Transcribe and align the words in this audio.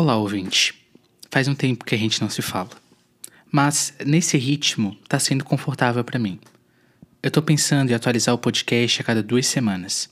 Olá, 0.00 0.16
ouvinte. 0.16 0.74
Faz 1.28 1.48
um 1.48 1.56
tempo 1.56 1.84
que 1.84 1.92
a 1.92 1.98
gente 1.98 2.20
não 2.20 2.30
se 2.30 2.40
fala. 2.40 2.70
Mas 3.50 3.92
nesse 4.06 4.38
ritmo 4.38 4.96
tá 5.08 5.18
sendo 5.18 5.42
confortável 5.44 6.04
para 6.04 6.20
mim. 6.20 6.38
Eu 7.20 7.32
tô 7.32 7.42
pensando 7.42 7.90
em 7.90 7.94
atualizar 7.94 8.32
o 8.32 8.38
podcast 8.38 9.00
a 9.00 9.04
cada 9.04 9.24
duas 9.24 9.44
semanas. 9.48 10.08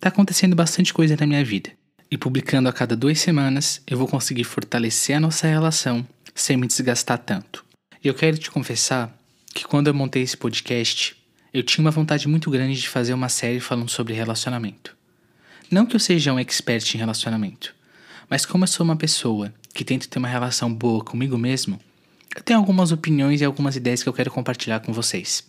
Tá 0.00 0.08
acontecendo 0.08 0.56
bastante 0.56 0.92
coisa 0.92 1.16
na 1.16 1.24
minha 1.24 1.44
vida. 1.44 1.70
E 2.10 2.18
publicando 2.18 2.68
a 2.68 2.72
cada 2.72 2.96
duas 2.96 3.20
semanas, 3.20 3.80
eu 3.86 3.96
vou 3.96 4.08
conseguir 4.08 4.42
fortalecer 4.42 5.16
a 5.16 5.20
nossa 5.20 5.46
relação 5.46 6.04
sem 6.34 6.56
me 6.56 6.66
desgastar 6.66 7.18
tanto. 7.18 7.64
E 8.02 8.08
eu 8.08 8.14
quero 8.14 8.36
te 8.36 8.50
confessar 8.50 9.16
que 9.54 9.62
quando 9.62 9.86
eu 9.86 9.94
montei 9.94 10.24
esse 10.24 10.36
podcast, 10.36 11.14
eu 11.54 11.62
tinha 11.62 11.84
uma 11.84 11.92
vontade 11.92 12.26
muito 12.26 12.50
grande 12.50 12.80
de 12.80 12.88
fazer 12.88 13.14
uma 13.14 13.28
série 13.28 13.60
falando 13.60 13.88
sobre 13.88 14.14
relacionamento. 14.14 14.96
Não 15.70 15.86
que 15.86 15.94
eu 15.94 16.00
seja 16.00 16.32
um 16.32 16.40
expert 16.40 16.96
em 16.96 16.98
relacionamento, 16.98 17.72
mas 18.32 18.46
como 18.46 18.64
eu 18.64 18.68
sou 18.68 18.82
uma 18.82 18.96
pessoa 18.96 19.52
que 19.74 19.84
tenta 19.84 20.08
ter 20.08 20.18
uma 20.18 20.26
relação 20.26 20.72
boa 20.72 21.04
comigo 21.04 21.36
mesmo, 21.36 21.78
eu 22.34 22.42
tenho 22.42 22.58
algumas 22.58 22.90
opiniões 22.90 23.42
e 23.42 23.44
algumas 23.44 23.76
ideias 23.76 24.02
que 24.02 24.08
eu 24.08 24.12
quero 24.14 24.30
compartilhar 24.30 24.80
com 24.80 24.90
vocês. 24.90 25.44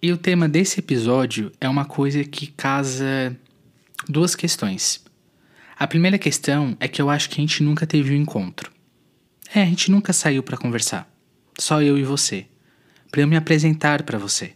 E 0.00 0.12
o 0.12 0.16
tema 0.16 0.48
desse 0.48 0.78
episódio 0.78 1.50
é 1.60 1.68
uma 1.68 1.84
coisa 1.84 2.22
que 2.22 2.46
casa 2.46 3.36
duas 4.08 4.36
questões. 4.36 5.04
A 5.76 5.88
primeira 5.88 6.16
questão 6.16 6.76
é 6.78 6.86
que 6.86 7.02
eu 7.02 7.10
acho 7.10 7.28
que 7.28 7.40
a 7.40 7.42
gente 7.42 7.64
nunca 7.64 7.84
teve 7.84 8.14
um 8.14 8.22
encontro. 8.22 8.70
É, 9.52 9.62
a 9.62 9.66
gente 9.66 9.90
nunca 9.90 10.12
saiu 10.12 10.44
para 10.44 10.56
conversar. 10.56 11.12
Só 11.58 11.82
eu 11.82 11.98
e 11.98 12.04
você. 12.04 12.46
Para 13.10 13.22
eu 13.22 13.26
me 13.26 13.34
apresentar 13.34 14.04
para 14.04 14.18
você. 14.18 14.52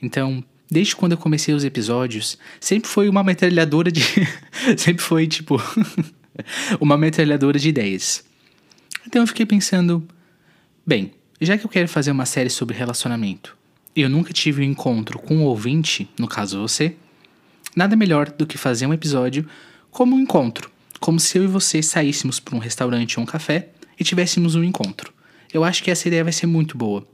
Então, 0.00 0.42
desde 0.70 0.96
quando 0.96 1.12
eu 1.12 1.18
comecei 1.18 1.54
os 1.54 1.64
episódios, 1.64 2.38
sempre 2.58 2.88
foi 2.88 3.10
uma 3.10 3.22
metralhadora 3.22 3.92
de. 3.92 4.00
sempre 4.78 5.02
foi 5.02 5.26
tipo. 5.26 5.60
uma 6.80 6.96
metralhadora 6.96 7.58
de 7.58 7.68
ideias. 7.68 8.24
Então 9.06 9.22
eu 9.22 9.26
fiquei 9.26 9.46
pensando: 9.46 10.06
bem, 10.86 11.12
já 11.40 11.56
que 11.56 11.64
eu 11.64 11.70
quero 11.70 11.88
fazer 11.88 12.10
uma 12.10 12.26
série 12.26 12.50
sobre 12.50 12.76
relacionamento 12.76 13.56
e 13.94 14.02
eu 14.02 14.08
nunca 14.08 14.32
tive 14.32 14.62
um 14.62 14.64
encontro 14.64 15.18
com 15.18 15.36
um 15.36 15.44
ouvinte, 15.44 16.08
no 16.18 16.28
caso 16.28 16.60
você, 16.60 16.94
nada 17.74 17.96
melhor 17.96 18.30
do 18.30 18.46
que 18.46 18.58
fazer 18.58 18.86
um 18.86 18.94
episódio 18.94 19.48
como 19.90 20.14
um 20.14 20.20
encontro, 20.20 20.70
como 21.00 21.18
se 21.18 21.38
eu 21.38 21.44
e 21.44 21.48
você 21.48 21.82
saíssemos 21.82 22.38
para 22.38 22.54
um 22.54 22.60
restaurante 22.60 23.18
ou 23.18 23.22
um 23.22 23.26
café 23.26 23.68
e 23.98 24.04
tivéssemos 24.04 24.54
um 24.54 24.62
encontro. 24.62 25.12
Eu 25.52 25.64
acho 25.64 25.82
que 25.82 25.90
essa 25.90 26.06
ideia 26.06 26.24
vai 26.24 26.32
ser 26.32 26.46
muito 26.46 26.76
boa. 26.76 27.06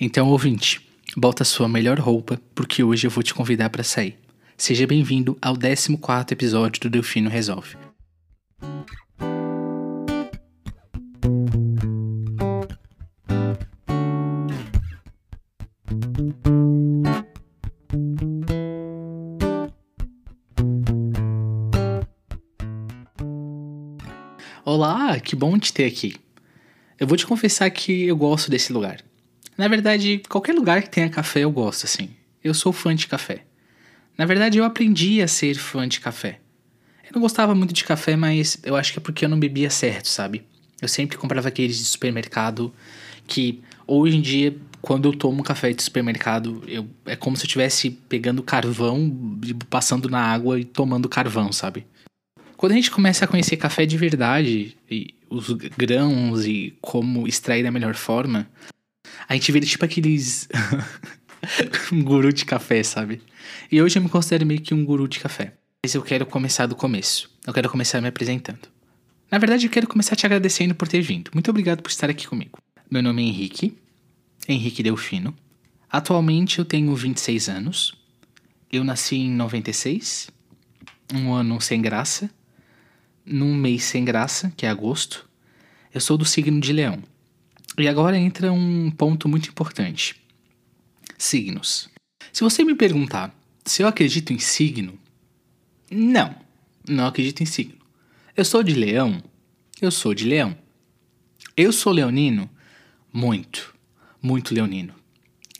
Então, 0.00 0.28
ouvinte, 0.28 0.80
bota 1.16 1.44
sua 1.44 1.68
melhor 1.68 1.98
roupa, 1.98 2.40
porque 2.54 2.82
hoje 2.82 3.06
eu 3.06 3.10
vou 3.10 3.22
te 3.22 3.34
convidar 3.34 3.68
para 3.70 3.82
sair. 3.82 4.16
Seja 4.56 4.86
bem-vindo 4.86 5.36
ao 5.42 5.56
14 5.56 5.92
episódio 6.30 6.80
do 6.82 6.90
Delfino 6.90 7.28
Resolve. 7.28 7.83
Olá, 24.64 25.20
que 25.20 25.36
bom 25.36 25.58
te 25.58 25.72
ter 25.72 25.84
aqui. 25.84 26.16
Eu 26.98 27.06
vou 27.06 27.16
te 27.16 27.26
confessar 27.26 27.70
que 27.70 28.04
eu 28.04 28.16
gosto 28.16 28.50
desse 28.50 28.72
lugar. 28.72 29.00
Na 29.58 29.68
verdade, 29.68 30.22
qualquer 30.28 30.54
lugar 30.54 30.82
que 30.82 30.90
tenha 30.90 31.10
café 31.10 31.40
eu 31.40 31.50
gosto, 31.50 31.84
assim. 31.84 32.10
Eu 32.42 32.54
sou 32.54 32.72
fã 32.72 32.94
de 32.94 33.06
café. 33.06 33.44
Na 34.16 34.24
verdade, 34.24 34.58
eu 34.58 34.64
aprendi 34.64 35.20
a 35.20 35.28
ser 35.28 35.54
fã 35.54 35.86
de 35.86 36.00
café. 36.00 36.40
Eu 37.04 37.10
não 37.14 37.22
gostava 37.22 37.54
muito 37.54 37.72
de 37.72 37.84
café, 37.84 38.16
mas 38.16 38.58
eu 38.62 38.76
acho 38.76 38.92
que 38.92 38.98
é 38.98 39.02
porque 39.02 39.24
eu 39.24 39.28
não 39.28 39.38
bebia 39.38 39.70
certo, 39.70 40.08
sabe? 40.08 40.42
Eu 40.80 40.88
sempre 40.88 41.16
comprava 41.16 41.48
aqueles 41.48 41.78
de 41.78 41.84
supermercado 41.84 42.72
que 43.26 43.62
hoje 43.86 44.16
em 44.16 44.20
dia, 44.20 44.56
quando 44.80 45.08
eu 45.08 45.12
tomo 45.16 45.42
café 45.42 45.72
de 45.72 45.82
supermercado, 45.82 46.62
eu, 46.66 46.86
é 47.06 47.16
como 47.16 47.36
se 47.36 47.42
eu 47.42 47.46
estivesse 47.46 47.90
pegando 47.90 48.42
carvão, 48.42 49.38
passando 49.70 50.08
na 50.08 50.20
água 50.20 50.58
e 50.58 50.64
tomando 50.64 51.08
carvão, 51.08 51.52
sabe? 51.52 51.86
Quando 52.56 52.72
a 52.72 52.74
gente 52.76 52.90
começa 52.90 53.24
a 53.24 53.28
conhecer 53.28 53.56
café 53.56 53.84
de 53.84 53.96
verdade, 53.96 54.76
e 54.90 55.14
os 55.28 55.50
grãos 55.50 56.46
e 56.46 56.74
como 56.80 57.26
extrair 57.26 57.62
da 57.62 57.70
melhor 57.70 57.94
forma, 57.94 58.48
a 59.28 59.34
gente 59.34 59.50
vira 59.52 59.66
tipo 59.66 59.84
aqueles. 59.84 60.48
um 61.92 62.02
guru 62.04 62.32
de 62.32 62.44
café, 62.44 62.82
sabe? 62.82 63.20
E 63.70 63.80
hoje 63.82 63.98
eu 63.98 64.02
me 64.02 64.08
considero 64.08 64.46
meio 64.46 64.60
que 64.60 64.72
um 64.72 64.84
guru 64.84 65.08
de 65.08 65.20
café. 65.20 65.54
Mas 65.84 65.94
eu 65.94 66.00
quero 66.00 66.24
começar 66.24 66.64
do 66.64 66.74
começo. 66.74 67.30
Eu 67.46 67.52
quero 67.52 67.68
começar 67.68 68.00
me 68.00 68.08
apresentando. 68.08 68.70
Na 69.30 69.36
verdade, 69.36 69.66
eu 69.66 69.70
quero 69.70 69.86
começar 69.86 70.16
te 70.16 70.24
agradecendo 70.24 70.74
por 70.74 70.88
ter 70.88 71.02
vindo. 71.02 71.30
Muito 71.34 71.50
obrigado 71.50 71.82
por 71.82 71.90
estar 71.90 72.08
aqui 72.08 72.26
comigo. 72.26 72.58
Meu 72.90 73.02
nome 73.02 73.22
é 73.22 73.26
Henrique, 73.26 73.76
Henrique 74.48 74.82
Delfino. 74.82 75.36
Atualmente 75.90 76.58
eu 76.58 76.64
tenho 76.64 76.96
26 76.96 77.50
anos. 77.50 77.92
Eu 78.72 78.82
nasci 78.82 79.16
em 79.16 79.30
96, 79.30 80.30
um 81.12 81.34
ano 81.34 81.60
sem 81.60 81.82
graça 81.82 82.30
num 83.22 83.54
mês 83.54 83.84
sem 83.84 84.06
graça, 84.06 84.50
que 84.56 84.64
é 84.64 84.70
agosto. 84.70 85.28
Eu 85.92 86.00
sou 86.00 86.16
do 86.16 86.24
signo 86.24 86.62
de 86.62 86.72
Leão. 86.72 87.02
E 87.76 87.86
agora 87.86 88.16
entra 88.16 88.50
um 88.50 88.90
ponto 88.90 89.28
muito 89.28 89.50
importante: 89.50 90.16
signos. 91.18 91.90
Se 92.32 92.42
você 92.42 92.64
me 92.64 92.74
perguntar 92.74 93.38
se 93.66 93.82
eu 93.82 93.86
acredito 93.86 94.32
em 94.32 94.38
signo, 94.38 94.98
não, 95.90 96.34
não 96.88 97.06
acredito 97.06 97.42
em 97.42 97.46
signo. 97.46 97.74
Eu 98.36 98.44
sou 98.44 98.62
de 98.62 98.74
Leão? 98.74 99.22
Eu 99.80 99.90
sou 99.90 100.14
de 100.14 100.24
Leão. 100.24 100.56
Eu 101.56 101.72
sou 101.72 101.92
leonino? 101.92 102.50
Muito, 103.12 103.74
muito 104.20 104.52
leonino. 104.52 104.92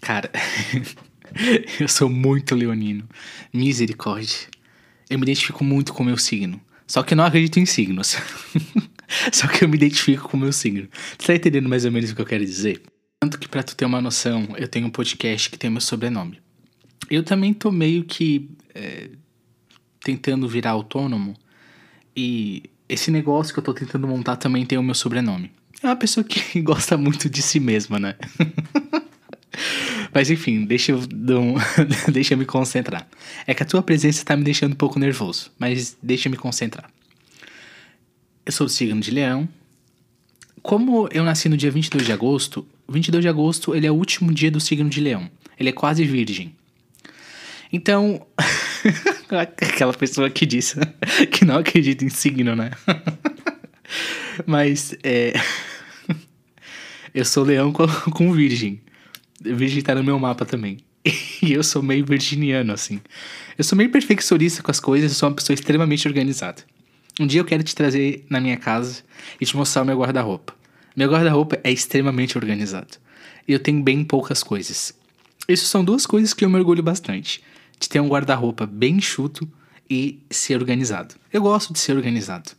Cara, 0.01 0.31
eu 1.79 1.87
sou 1.87 2.09
muito 2.09 2.55
leonino. 2.55 3.09
Misericórdia. 3.53 4.49
Eu 5.09 5.19
me 5.19 5.25
identifico 5.25 5.63
muito 5.63 5.93
com 5.93 6.03
o 6.03 6.07
meu 6.07 6.17
signo. 6.17 6.61
Só 6.87 7.03
que 7.03 7.15
eu 7.15 7.17
não 7.17 7.25
acredito 7.25 7.61
em 7.61 7.67
signos. 7.67 8.17
Só 9.33 9.47
que 9.47 9.65
eu 9.65 9.69
me 9.69 9.77
identifico 9.77 10.29
com 10.29 10.37
o 10.37 10.41
meu 10.41 10.53
signo. 10.53 10.89
Você 11.19 11.27
tá 11.27 11.35
entendendo 11.35 11.69
mais 11.69 11.85
ou 11.85 11.93
menos 11.93 12.11
o 12.11 12.15
que 12.15 12.21
eu 12.21 12.27
quero 12.27 12.45
dizer? 12.45 12.83
Tanto 13.21 13.39
que 13.39 13.49
para 13.49 13.63
tu 13.63 13.77
ter 13.77 13.85
uma 13.85 14.03
noção, 14.03 14.49
eu 14.57 14.69
tenho 14.69 14.87
um 14.87 14.91
podcast 14.91 15.49
que 15.49 15.59
tem 15.59 15.71
meu 15.71 15.81
sobrenome. 15.81 16.41
Eu 17.09 17.23
também 17.23 17.55
tô 17.55 17.71
meio 17.71 18.05
que 18.05 18.51
é, 18.75 19.11
tentando 20.05 20.47
virar 20.47 20.73
autônomo. 20.73 21.35
E 22.15 22.65
esse 22.89 23.11
negócio 23.11 23.53
que 23.53 23.59
eu 23.59 23.65
tô 23.65 23.73
tentando 23.73 24.07
montar 24.07 24.37
também 24.37 24.65
tem 24.65 24.79
o 24.79 24.83
meu 24.83 24.95
sobrenome. 24.95 25.51
É 25.83 25.87
uma 25.87 25.97
pessoa 25.97 26.23
que 26.23 26.61
gosta 26.63 26.97
muito 26.97 27.29
de 27.29 27.43
si 27.43 27.59
mesma, 27.59 27.99
né? 27.99 28.15
Mas 30.13 30.31
enfim, 30.31 30.65
deixa 30.65 30.93
eu, 30.93 31.01
deixa 32.13 32.35
eu 32.35 32.39
me 32.39 32.45
concentrar. 32.45 33.09
É 33.47 33.55
que 33.55 33.63
a 33.63 33.67
tua 33.67 33.83
presença 33.83 34.25
tá 34.25 34.37
me 34.37 34.45
deixando 34.45 34.75
um 34.75 34.77
pouco 34.77 34.99
nervoso, 34.99 35.51
mas 35.59 35.97
deixa 36.01 36.29
eu 36.29 36.31
me 36.31 36.37
concentrar. 36.37 36.89
Eu 38.47 38.53
sou 38.53 38.67
do 38.67 38.73
signo 38.73 39.01
de 39.01 39.11
Leão. 39.11 39.49
Como 40.63 41.09
eu 41.13 41.25
nasci 41.25 41.49
no 41.49 41.57
dia 41.57 41.71
22 41.71 42.07
de 42.07 42.13
agosto, 42.13 42.67
22 42.89 43.23
de 43.23 43.29
agosto 43.29 43.75
ele 43.75 43.87
é 43.87 43.91
o 43.91 43.95
último 43.95 44.33
dia 44.33 44.51
do 44.51 44.61
signo 44.61 44.89
de 44.89 45.01
Leão. 45.01 45.29
Ele 45.59 45.69
é 45.69 45.73
quase 45.73 46.05
virgem. 46.05 46.55
Então, 47.73 48.25
aquela 49.41 49.93
pessoa 49.93 50.31
que 50.31 50.47
disse 50.47 50.79
que 51.31 51.45
não 51.45 51.59
acredita 51.59 52.05
em 52.05 52.09
signo, 52.09 52.55
né? 52.55 52.71
Mas 54.47 54.95
é 55.03 55.33
eu 57.15 57.25
sou 57.25 57.45
leão 57.45 57.73
com, 57.73 57.87
com 58.11 58.33
virgem. 58.33 58.81
Virgem 59.41 59.83
tá 59.83 59.95
no 59.95 60.05
meu 60.05 60.19
mapa 60.19 60.45
também. 60.45 60.79
E 61.43 61.53
eu 61.53 61.63
sou 61.63 61.83
meio 61.83 62.07
virginiano, 62.07 62.73
assim. 62.73 63.01
Eu 63.59 63.65
sou 63.65 63.77
meio 63.77 63.91
perfeccionista 63.91 64.63
com 64.63 64.71
as 64.71 64.81
coisas, 64.81 65.13
eu 65.13 65.17
sou 65.17 65.29
uma 65.29 65.35
pessoa 65.35 65.55
extremamente 65.55 66.09
organizada. 66.09 66.63
Um 67.21 67.27
dia 67.27 67.41
eu 67.41 67.45
quero 67.45 67.63
te 67.63 67.75
trazer 67.75 68.25
na 68.31 68.41
minha 68.41 68.57
casa 68.57 69.03
e 69.41 69.45
te 69.45 69.57
mostrar 69.57 69.83
o 69.83 69.85
meu 69.85 69.99
guarda-roupa. 69.99 70.55
Meu 70.97 71.11
guarda-roupa 71.11 71.61
é 71.63 71.71
extremamente 71.71 72.39
organizado. 72.39 72.97
E 73.47 73.53
eu 73.53 73.59
tenho 73.59 73.83
bem 73.83 74.03
poucas 74.03 74.43
coisas. 74.43 74.95
Isso 75.47 75.67
são 75.67 75.85
duas 75.85 76.07
coisas 76.07 76.33
que 76.33 76.45
eu 76.45 76.49
me 76.49 76.57
orgulho 76.57 76.83
bastante. 76.83 77.43
De 77.79 77.89
ter 77.89 78.01
um 78.01 78.09
guarda-roupa 78.09 78.67
bem 78.67 78.97
enxuto 78.97 79.49
e 79.89 80.21
ser 80.31 80.57
organizado. 80.57 81.15
Eu 81.33 81.43
gosto 81.43 81.73
de 81.73 81.79
ser 81.79 81.97
organizado. 81.97 82.53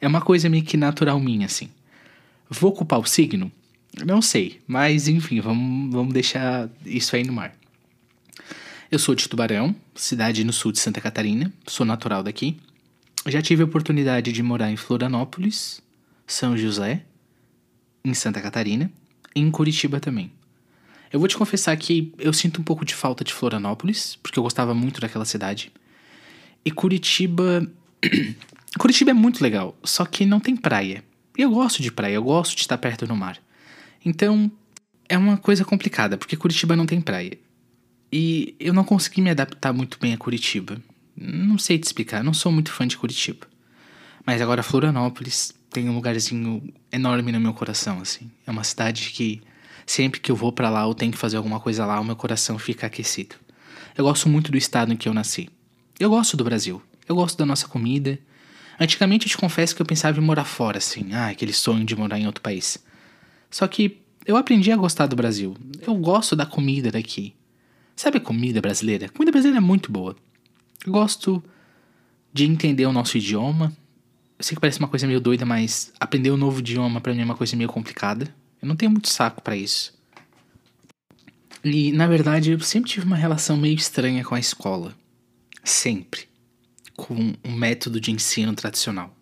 É 0.00 0.06
uma 0.06 0.20
coisa 0.20 0.48
meio 0.48 0.64
que 0.64 0.76
natural 0.76 1.18
minha, 1.18 1.46
assim. 1.46 1.70
Vou 2.48 2.70
ocupar 2.70 2.98
o 2.98 3.06
signo? 3.06 3.50
Não 4.04 4.20
sei, 4.20 4.60
mas 4.66 5.08
enfim, 5.08 5.40
vamos, 5.40 5.92
vamos 5.92 6.12
deixar 6.12 6.68
isso 6.84 7.16
aí 7.16 7.24
no 7.24 7.32
mar. 7.32 7.54
Eu 8.90 8.98
sou 8.98 9.14
de 9.14 9.28
Tubarão, 9.28 9.74
cidade 9.94 10.44
no 10.44 10.52
sul 10.52 10.70
de 10.70 10.78
Santa 10.78 11.00
Catarina, 11.00 11.52
sou 11.66 11.84
natural 11.84 12.22
daqui. 12.22 12.56
Já 13.26 13.42
tive 13.42 13.62
a 13.62 13.66
oportunidade 13.66 14.30
de 14.30 14.42
morar 14.42 14.70
em 14.70 14.76
Florianópolis, 14.76 15.82
São 16.26 16.56
José, 16.56 17.02
em 18.04 18.14
Santa 18.14 18.40
Catarina 18.40 18.90
e 19.34 19.40
em 19.40 19.50
Curitiba 19.50 19.98
também. 19.98 20.30
Eu 21.12 21.18
vou 21.20 21.28
te 21.28 21.36
confessar 21.36 21.76
que 21.76 22.12
eu 22.18 22.32
sinto 22.32 22.60
um 22.60 22.64
pouco 22.64 22.84
de 22.84 22.94
falta 22.94 23.22
de 23.22 23.32
Florianópolis, 23.32 24.16
porque 24.22 24.38
eu 24.38 24.42
gostava 24.42 24.74
muito 24.74 25.00
daquela 25.00 25.24
cidade. 25.24 25.72
E 26.64 26.70
Curitiba. 26.70 27.70
Curitiba 28.78 29.10
é 29.10 29.14
muito 29.14 29.42
legal, 29.42 29.76
só 29.82 30.04
que 30.04 30.26
não 30.26 30.38
tem 30.38 30.54
praia. 30.54 31.02
eu 31.36 31.50
gosto 31.50 31.82
de 31.82 31.90
praia, 31.90 32.14
eu 32.14 32.22
gosto 32.22 32.54
de 32.54 32.60
estar 32.60 32.76
perto 32.76 33.06
do 33.06 33.16
mar. 33.16 33.38
Então, 34.04 34.50
é 35.08 35.16
uma 35.16 35.36
coisa 35.36 35.64
complicada, 35.64 36.18
porque 36.18 36.36
Curitiba 36.36 36.76
não 36.76 36.86
tem 36.86 37.00
praia. 37.00 37.38
E 38.12 38.54
eu 38.60 38.72
não 38.72 38.84
consegui 38.84 39.20
me 39.22 39.30
adaptar 39.30 39.72
muito 39.72 39.98
bem 39.98 40.12
a 40.12 40.18
Curitiba. 40.18 40.80
Não 41.16 41.58
sei 41.58 41.78
te 41.78 41.84
explicar, 41.84 42.22
não 42.22 42.34
sou 42.34 42.52
muito 42.52 42.70
fã 42.70 42.86
de 42.86 42.96
Curitiba. 42.96 43.46
Mas 44.24 44.42
agora 44.42 44.62
Florianópolis 44.62 45.54
tem 45.70 45.88
um 45.88 45.94
lugarzinho 45.94 46.62
enorme 46.92 47.32
no 47.32 47.40
meu 47.40 47.54
coração, 47.54 48.00
assim. 48.00 48.30
É 48.46 48.50
uma 48.50 48.64
cidade 48.64 49.10
que 49.10 49.42
sempre 49.86 50.20
que 50.20 50.30
eu 50.30 50.36
vou 50.36 50.52
para 50.52 50.68
lá, 50.68 50.82
eu 50.82 50.94
tenho 50.94 51.12
que 51.12 51.18
fazer 51.18 51.36
alguma 51.36 51.60
coisa 51.60 51.86
lá, 51.86 52.00
o 52.00 52.04
meu 52.04 52.16
coração 52.16 52.58
fica 52.58 52.86
aquecido. 52.86 53.36
Eu 53.96 54.04
gosto 54.04 54.28
muito 54.28 54.50
do 54.50 54.58
estado 54.58 54.92
em 54.92 54.96
que 54.96 55.08
eu 55.08 55.14
nasci. 55.14 55.48
Eu 55.98 56.10
gosto 56.10 56.36
do 56.36 56.44
Brasil. 56.44 56.82
Eu 57.08 57.14
gosto 57.14 57.38
da 57.38 57.46
nossa 57.46 57.66
comida. 57.66 58.18
Antigamente 58.78 59.26
eu 59.26 59.30
te 59.30 59.38
confesso 59.38 59.74
que 59.74 59.80
eu 59.80 59.86
pensava 59.86 60.20
em 60.20 60.22
morar 60.22 60.44
fora, 60.44 60.78
assim. 60.78 61.14
Ah, 61.14 61.28
aquele 61.28 61.52
sonho 61.52 61.84
de 61.84 61.96
morar 61.96 62.18
em 62.18 62.26
outro 62.26 62.42
país. 62.42 62.76
Só 63.50 63.66
que 63.66 64.02
eu 64.26 64.36
aprendi 64.36 64.70
a 64.70 64.76
gostar 64.76 65.06
do 65.06 65.16
Brasil. 65.16 65.56
Eu 65.80 65.94
gosto 65.94 66.36
da 66.36 66.44
comida 66.44 66.90
daqui. 66.90 67.34
Sabe 67.94 68.18
a 68.18 68.20
comida 68.20 68.60
brasileira? 68.60 69.06
A 69.06 69.08
comida 69.08 69.32
brasileira 69.32 69.58
é 69.58 69.66
muito 69.66 69.90
boa. 69.90 70.14
Eu 70.84 70.92
gosto 70.92 71.42
de 72.32 72.44
entender 72.44 72.84
o 72.84 72.92
nosso 72.92 73.16
idioma. 73.16 73.72
Eu 74.38 74.44
sei 74.44 74.54
que 74.54 74.60
parece 74.60 74.78
uma 74.78 74.88
coisa 74.88 75.06
meio 75.06 75.20
doida, 75.20 75.46
mas 75.46 75.90
aprender 75.98 76.30
um 76.30 76.36
novo 76.36 76.58
idioma 76.58 77.00
para 77.00 77.14
mim 77.14 77.22
é 77.22 77.24
uma 77.24 77.36
coisa 77.36 77.56
meio 77.56 77.70
complicada. 77.70 78.34
Eu 78.60 78.68
não 78.68 78.76
tenho 78.76 78.90
muito 78.90 79.08
saco 79.08 79.42
para 79.42 79.56
isso. 79.56 79.94
E, 81.64 81.92
na 81.92 82.06
verdade, 82.06 82.52
eu 82.52 82.60
sempre 82.60 82.90
tive 82.90 83.06
uma 83.06 83.16
relação 83.16 83.56
meio 83.56 83.74
estranha 83.74 84.24
com 84.24 84.34
a 84.34 84.40
escola. 84.40 84.94
Sempre. 85.64 86.28
Com 86.96 87.14
o 87.14 87.48
um 87.48 87.52
método 87.52 88.00
de 88.00 88.10
ensino 88.10 88.54
tradicional. 88.54 89.14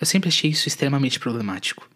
Eu 0.00 0.06
sempre 0.06 0.28
achei 0.28 0.50
isso 0.50 0.68
extremamente 0.68 1.18
problemático. 1.18 1.88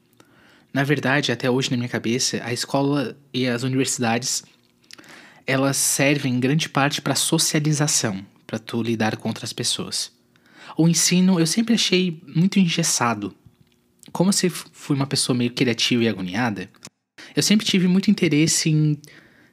Na 0.72 0.84
verdade, 0.84 1.32
até 1.32 1.50
hoje 1.50 1.70
na 1.70 1.76
minha 1.76 1.88
cabeça, 1.88 2.40
a 2.44 2.52
escola 2.52 3.16
e 3.34 3.46
as 3.46 3.62
universidades 3.62 4.44
elas 5.46 5.76
servem 5.76 6.34
em 6.34 6.40
grande 6.40 6.69
parte 6.69 7.02
para 7.02 7.16
socialização, 7.16 8.25
para 8.46 8.58
tu 8.58 8.81
lidar 8.82 9.16
com 9.16 9.28
outras 9.28 9.52
pessoas. 9.52 10.12
O 10.76 10.88
ensino 10.88 11.40
eu 11.40 11.46
sempre 11.46 11.75
achei 11.75 12.22
muito 12.25 12.60
engessado. 12.60 13.34
Como 14.12 14.33
se 14.33 14.49
fui 14.49 14.97
uma 14.97 15.07
pessoa 15.07 15.37
meio 15.37 15.53
criativa 15.53 16.05
e 16.05 16.09
agoniada, 16.09 16.69
eu 17.35 17.43
sempre 17.43 17.67
tive 17.67 17.87
muito 17.87 18.11
interesse 18.11 18.71
em 18.71 18.99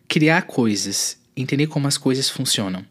criar 0.08 0.44
coisas, 0.44 1.20
entender 1.36 1.68
como 1.68 1.88
as 1.88 1.98
coisas 1.98 2.30
funcionam. 2.30 2.86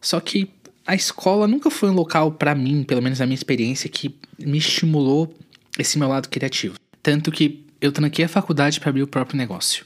Só 0.00 0.20
que 0.20 0.50
a 0.86 0.94
escola 0.94 1.46
nunca 1.46 1.70
foi 1.70 1.90
um 1.90 1.94
local 1.94 2.32
para 2.32 2.54
mim, 2.54 2.82
pelo 2.82 3.02
menos 3.02 3.20
na 3.20 3.26
minha 3.26 3.34
experiência, 3.34 3.88
que 3.88 4.14
me 4.38 4.58
estimulou 4.58 5.32
esse 5.78 5.98
meu 5.98 6.08
lado 6.08 6.28
criativo. 6.28 6.74
Tanto 7.02 7.30
que 7.30 7.64
eu 7.80 7.92
tranquei 7.92 8.24
a 8.24 8.28
faculdade 8.28 8.78
para 8.80 8.90
abrir 8.90 9.02
o 9.02 9.06
próprio 9.06 9.36
negócio. 9.36 9.84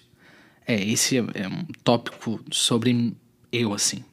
É, 0.66 0.82
esse 0.82 1.18
é, 1.18 1.24
é 1.34 1.48
um 1.48 1.64
tópico 1.84 2.40
sobre 2.50 3.14
eu, 3.52 3.72
assim. 3.72 4.04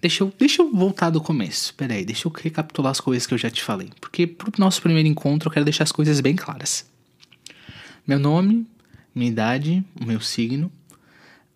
Deixa 0.00 0.24
eu, 0.24 0.32
deixa 0.38 0.62
eu 0.62 0.72
voltar 0.72 1.10
do 1.10 1.20
começo. 1.20 1.74
Peraí, 1.74 2.04
deixa 2.04 2.26
eu 2.26 2.32
recapitular 2.32 2.90
as 2.90 3.00
coisas 3.00 3.26
que 3.26 3.34
eu 3.34 3.38
já 3.38 3.50
te 3.50 3.62
falei. 3.62 3.90
Porque 4.00 4.26
pro 4.26 4.52
nosso 4.58 4.80
primeiro 4.80 5.08
encontro 5.08 5.48
eu 5.48 5.52
quero 5.52 5.64
deixar 5.64 5.84
as 5.84 5.92
coisas 5.92 6.20
bem 6.20 6.34
claras. 6.34 6.88
Meu 8.06 8.18
nome, 8.18 8.66
minha 9.14 9.30
idade, 9.30 9.84
o 10.00 10.04
meu 10.04 10.20
signo, 10.20 10.72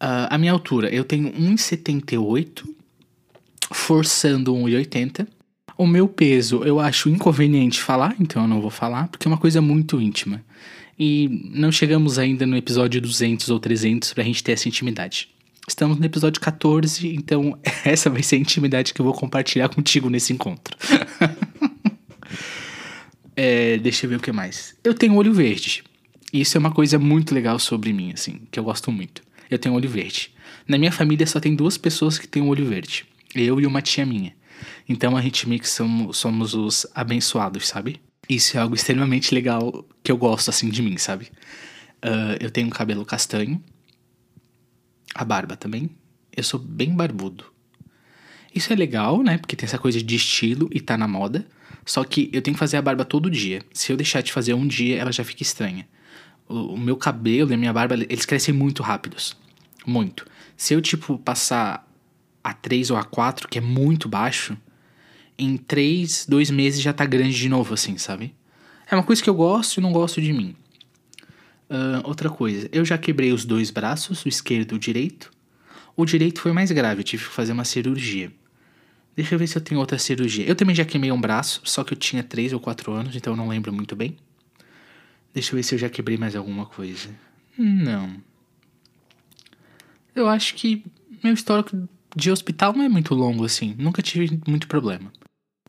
Uh, 0.05 0.29
a 0.29 0.37
minha 0.37 0.52
altura, 0.52 0.93
eu 0.94 1.02
tenho 1.02 1.32
1,78, 1.32 2.69
forçando 3.73 4.55
1,80. 4.55 5.26
O 5.79 5.87
meu 5.87 6.06
peso 6.06 6.62
eu 6.62 6.79
acho 6.79 7.08
inconveniente 7.08 7.81
falar, 7.81 8.14
então 8.20 8.43
eu 8.43 8.49
não 8.49 8.61
vou 8.61 8.70
falar, 8.70 9.08
porque 9.08 9.26
é 9.26 9.31
uma 9.31 9.38
coisa 9.38 9.62
muito 9.62 10.00
íntima. 10.00 10.44
E 10.99 11.50
não 11.52 11.73
chegamos 11.73 12.19
ainda 12.19 12.47
no 12.47 12.56
episódio 12.56 13.00
200 13.00 13.49
ou 13.49 13.58
300 13.58 14.12
pra 14.12 14.23
gente 14.23 14.44
ter 14.44 14.52
essa 14.52 14.69
intimidade. 14.69 15.29
Estamos 15.66 15.99
no 15.99 16.05
episódio 16.05 16.40
14, 16.40 17.08
então 17.14 17.58
essa 17.84 18.11
vai 18.11 18.22
ser 18.22 18.37
a 18.37 18.38
intimidade 18.38 18.93
que 18.93 19.00
eu 19.00 19.05
vou 19.05 19.14
compartilhar 19.14 19.69
contigo 19.69 20.11
nesse 20.11 20.32
encontro. 20.32 20.76
é, 23.37 23.78
deixa 23.78 24.06
eu 24.06 24.11
ver 24.11 24.16
o 24.16 24.20
que 24.20 24.32
mais. 24.32 24.75
Eu 24.84 24.94
tenho 24.94 25.14
olho 25.16 25.32
verde. 25.32 25.82
Isso 26.32 26.56
é 26.56 26.61
uma 26.61 26.72
coisa 26.72 26.99
muito 26.99 27.34
legal 27.34 27.58
sobre 27.58 27.93
mim, 27.93 28.12
assim, 28.12 28.43
que 28.50 28.58
eu 28.58 28.64
gosto 28.64 28.90
muito 28.90 29.22
eu 29.50 29.58
tenho 29.58 29.75
olho 29.75 29.88
verde. 29.88 30.32
Na 30.66 30.78
minha 30.78 30.93
família 30.93 31.26
só 31.26 31.40
tem 31.40 31.55
duas 31.55 31.76
pessoas 31.78 32.19
que 32.19 32.26
têm 32.26 32.43
olho 32.43 32.66
verde. 32.66 33.06
Eu 33.34 33.61
e 33.61 33.66
uma 33.66 33.82
tia 33.82 34.05
minha. 34.05 34.34
Então 34.88 35.16
a 35.16 35.22
gente 35.22 35.49
meio 35.49 35.61
que 35.61 35.69
somos, 35.69 36.16
somos 36.16 36.55
os 36.55 36.87
abençoados, 36.94 37.69
sabe? 37.69 38.00
Isso 38.28 38.56
é 38.56 38.61
algo 38.61 38.75
extremamente 38.75 39.34
legal 39.34 39.87
que 40.02 40.11
eu 40.11 40.16
gosto 40.16 40.49
assim 40.49 40.69
de 40.70 40.82
mim, 40.82 40.96
sabe? 40.96 41.26
Uh, 42.05 42.37
eu 42.40 42.50
tenho 42.50 42.70
cabelo 42.70 43.05
castanho. 43.05 43.62
A 45.14 45.25
barba 45.25 45.56
também. 45.56 45.90
Eu 46.37 46.43
sou 46.43 46.58
bem 46.58 46.94
barbudo. 46.94 47.44
Isso 48.55 48.72
é 48.72 48.76
legal, 48.76 49.22
né? 49.22 49.38
Porque 49.38 49.56
tem 49.56 49.66
essa 49.66 49.78
coisa 49.78 50.02
de 50.02 50.16
estilo 50.16 50.69
e 50.72 50.81
tá 50.81 50.96
na 50.96 51.08
moda. 51.08 51.46
Só 51.84 52.02
que 52.05 52.31
eu 52.32 52.40
tenho 52.43 52.55
que 52.55 52.58
fazer 52.58 52.76
a 52.76 52.82
barba 52.82 53.05
todo 53.05 53.31
dia. 53.31 53.62
Se 53.72 53.93
eu 53.93 53.96
deixar 53.96 54.22
de 54.22 54.32
fazer 54.32 54.55
um 54.55 54.66
dia, 54.66 54.96
ela 54.96 55.12
já 55.12 55.25
fica 55.25 55.43
estranha 55.43 55.87
o, 56.49 56.75
o 56.75 56.78
meu 56.78 56.96
cabelo 56.96 57.50
e 57.50 57.55
a 57.55 57.56
minha 57.56 57.72
barba, 57.72 57.94
eles 57.94 58.26
crescem 58.26 58.55
muito 58.55 58.82
rápidos. 58.82 59.37
Muito. 59.87 60.26
Se 60.56 60.75
eu, 60.75 60.81
tipo, 60.81 61.19
passar 61.19 61.88
a 62.43 62.52
3 62.52 62.90
ou 62.90 62.96
a 62.96 63.05
4, 63.05 63.49
que 63.49 63.58
é 63.58 63.61
muito 63.61 64.08
baixo, 64.08 64.56
em 65.38 65.56
3, 65.56 66.26
2 66.28 66.50
meses 66.50 66.81
já 66.81 66.93
tá 66.93 67.05
grande 67.05 67.37
de 67.37 67.49
novo, 67.49 67.75
assim, 67.75 67.99
sabe? 67.99 68.34
É 68.90 68.94
uma 68.94 69.02
coisa 69.02 69.22
que 69.22 69.28
eu 69.28 69.34
gosto 69.34 69.78
e 69.78 69.81
não 69.81 69.93
gosto 69.93 70.20
de 70.20 70.32
mim. 70.32 70.55
Outra 72.05 72.31
coisa, 72.31 72.69
eu 72.73 72.85
já 72.85 72.99
quebrei 72.99 73.32
os 73.32 73.44
dois 73.44 73.71
braços, 73.71 74.25
o 74.25 74.29
esquerdo 74.29 74.73
e 74.73 74.75
o 74.76 74.79
direito. 74.79 75.31
O 75.97 76.05
direito 76.05 76.41
foi 76.41 76.53
mais 76.53 76.71
grave, 76.73 77.00
eu 77.00 77.05
tive 77.05 77.25
que 77.25 77.31
fazer 77.31 77.53
uma 77.53 77.65
cirurgia. 77.65 78.32
Deixa 79.17 79.35
eu 79.35 79.38
ver 79.38 79.47
se 79.47 79.56
eu 79.56 79.62
tenho 79.62 79.81
outra 79.81 79.97
cirurgia. 79.99 80.44
Eu 80.44 80.56
também 80.56 80.75
já 80.75 80.85
queimei 80.85 81.12
um 81.12 81.21
braço, 81.21 81.61
só 81.65 81.85
que 81.85 81.93
eu 81.93 81.97
tinha 81.97 82.23
3 82.23 82.53
ou 82.53 82.61
4 82.61 82.93
anos, 82.93 83.15
então 83.15 83.32
eu 83.32 83.37
não 83.37 83.49
lembro 83.49 83.73
muito 83.73 83.94
bem. 83.94 84.17
Deixa 85.32 85.53
eu 85.53 85.56
ver 85.56 85.62
se 85.62 85.75
eu 85.75 85.79
já 85.79 85.88
quebrei 85.88 86.17
mais 86.17 86.35
alguma 86.35 86.67
coisa. 86.67 87.09
Não. 87.56 88.17
Eu 90.15 90.29
acho 90.29 90.55
que 90.55 90.85
meu 91.23 91.32
histórico 91.32 91.88
de 92.15 92.31
hospital 92.31 92.73
não 92.73 92.85
é 92.85 92.88
muito 92.88 93.15
longo 93.15 93.44
assim. 93.44 93.75
Nunca 93.79 94.03
tive 94.03 94.41
muito 94.47 94.67
problema. 94.67 95.12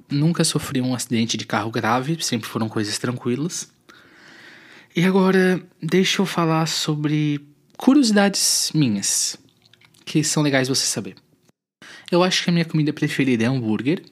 Nunca 0.09 0.43
sofri 0.43 0.81
um 0.81 0.93
acidente 0.93 1.37
de 1.37 1.45
carro 1.45 1.71
grave, 1.71 2.17
sempre 2.21 2.47
foram 2.47 2.69
coisas 2.69 2.97
tranquilas. 2.99 3.71
E 4.95 5.03
agora, 5.03 5.61
deixa 5.83 6.21
eu 6.21 6.25
falar 6.25 6.67
sobre 6.67 7.45
curiosidades 7.75 8.71
minhas, 8.73 9.35
que 10.05 10.23
são 10.23 10.41
legais 10.41 10.69
você 10.69 10.85
saber. 10.85 11.17
Eu 12.09 12.23
acho 12.23 12.41
que 12.41 12.49
a 12.49 12.53
minha 12.53 12.63
comida 12.63 12.93
preferida 12.93 13.43
é 13.43 13.47
hambúrguer. 13.47 14.05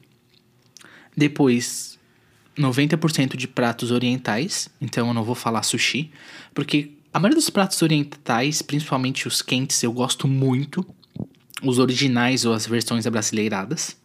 Depois, 1.15 1.97
90% 2.57 3.37
de 3.37 3.47
pratos 3.47 3.91
orientais, 3.91 4.67
então 4.81 5.07
eu 5.07 5.13
não 5.13 5.23
vou 5.23 5.35
falar 5.35 5.63
sushi, 5.63 6.11
porque 6.53 6.91
a 7.13 7.19
maioria 7.19 7.37
dos 7.37 7.49
pratos 7.49 7.81
orientais, 7.81 8.61
principalmente 8.61 9.25
os 9.25 9.41
quentes, 9.41 9.81
eu 9.83 9.93
gosto 9.93 10.27
muito. 10.27 10.85
Os 11.61 11.79
originais 11.79 12.43
ou 12.43 12.51
as 12.51 12.67
versões 12.67 13.07
abrasileiradas. 13.07 13.95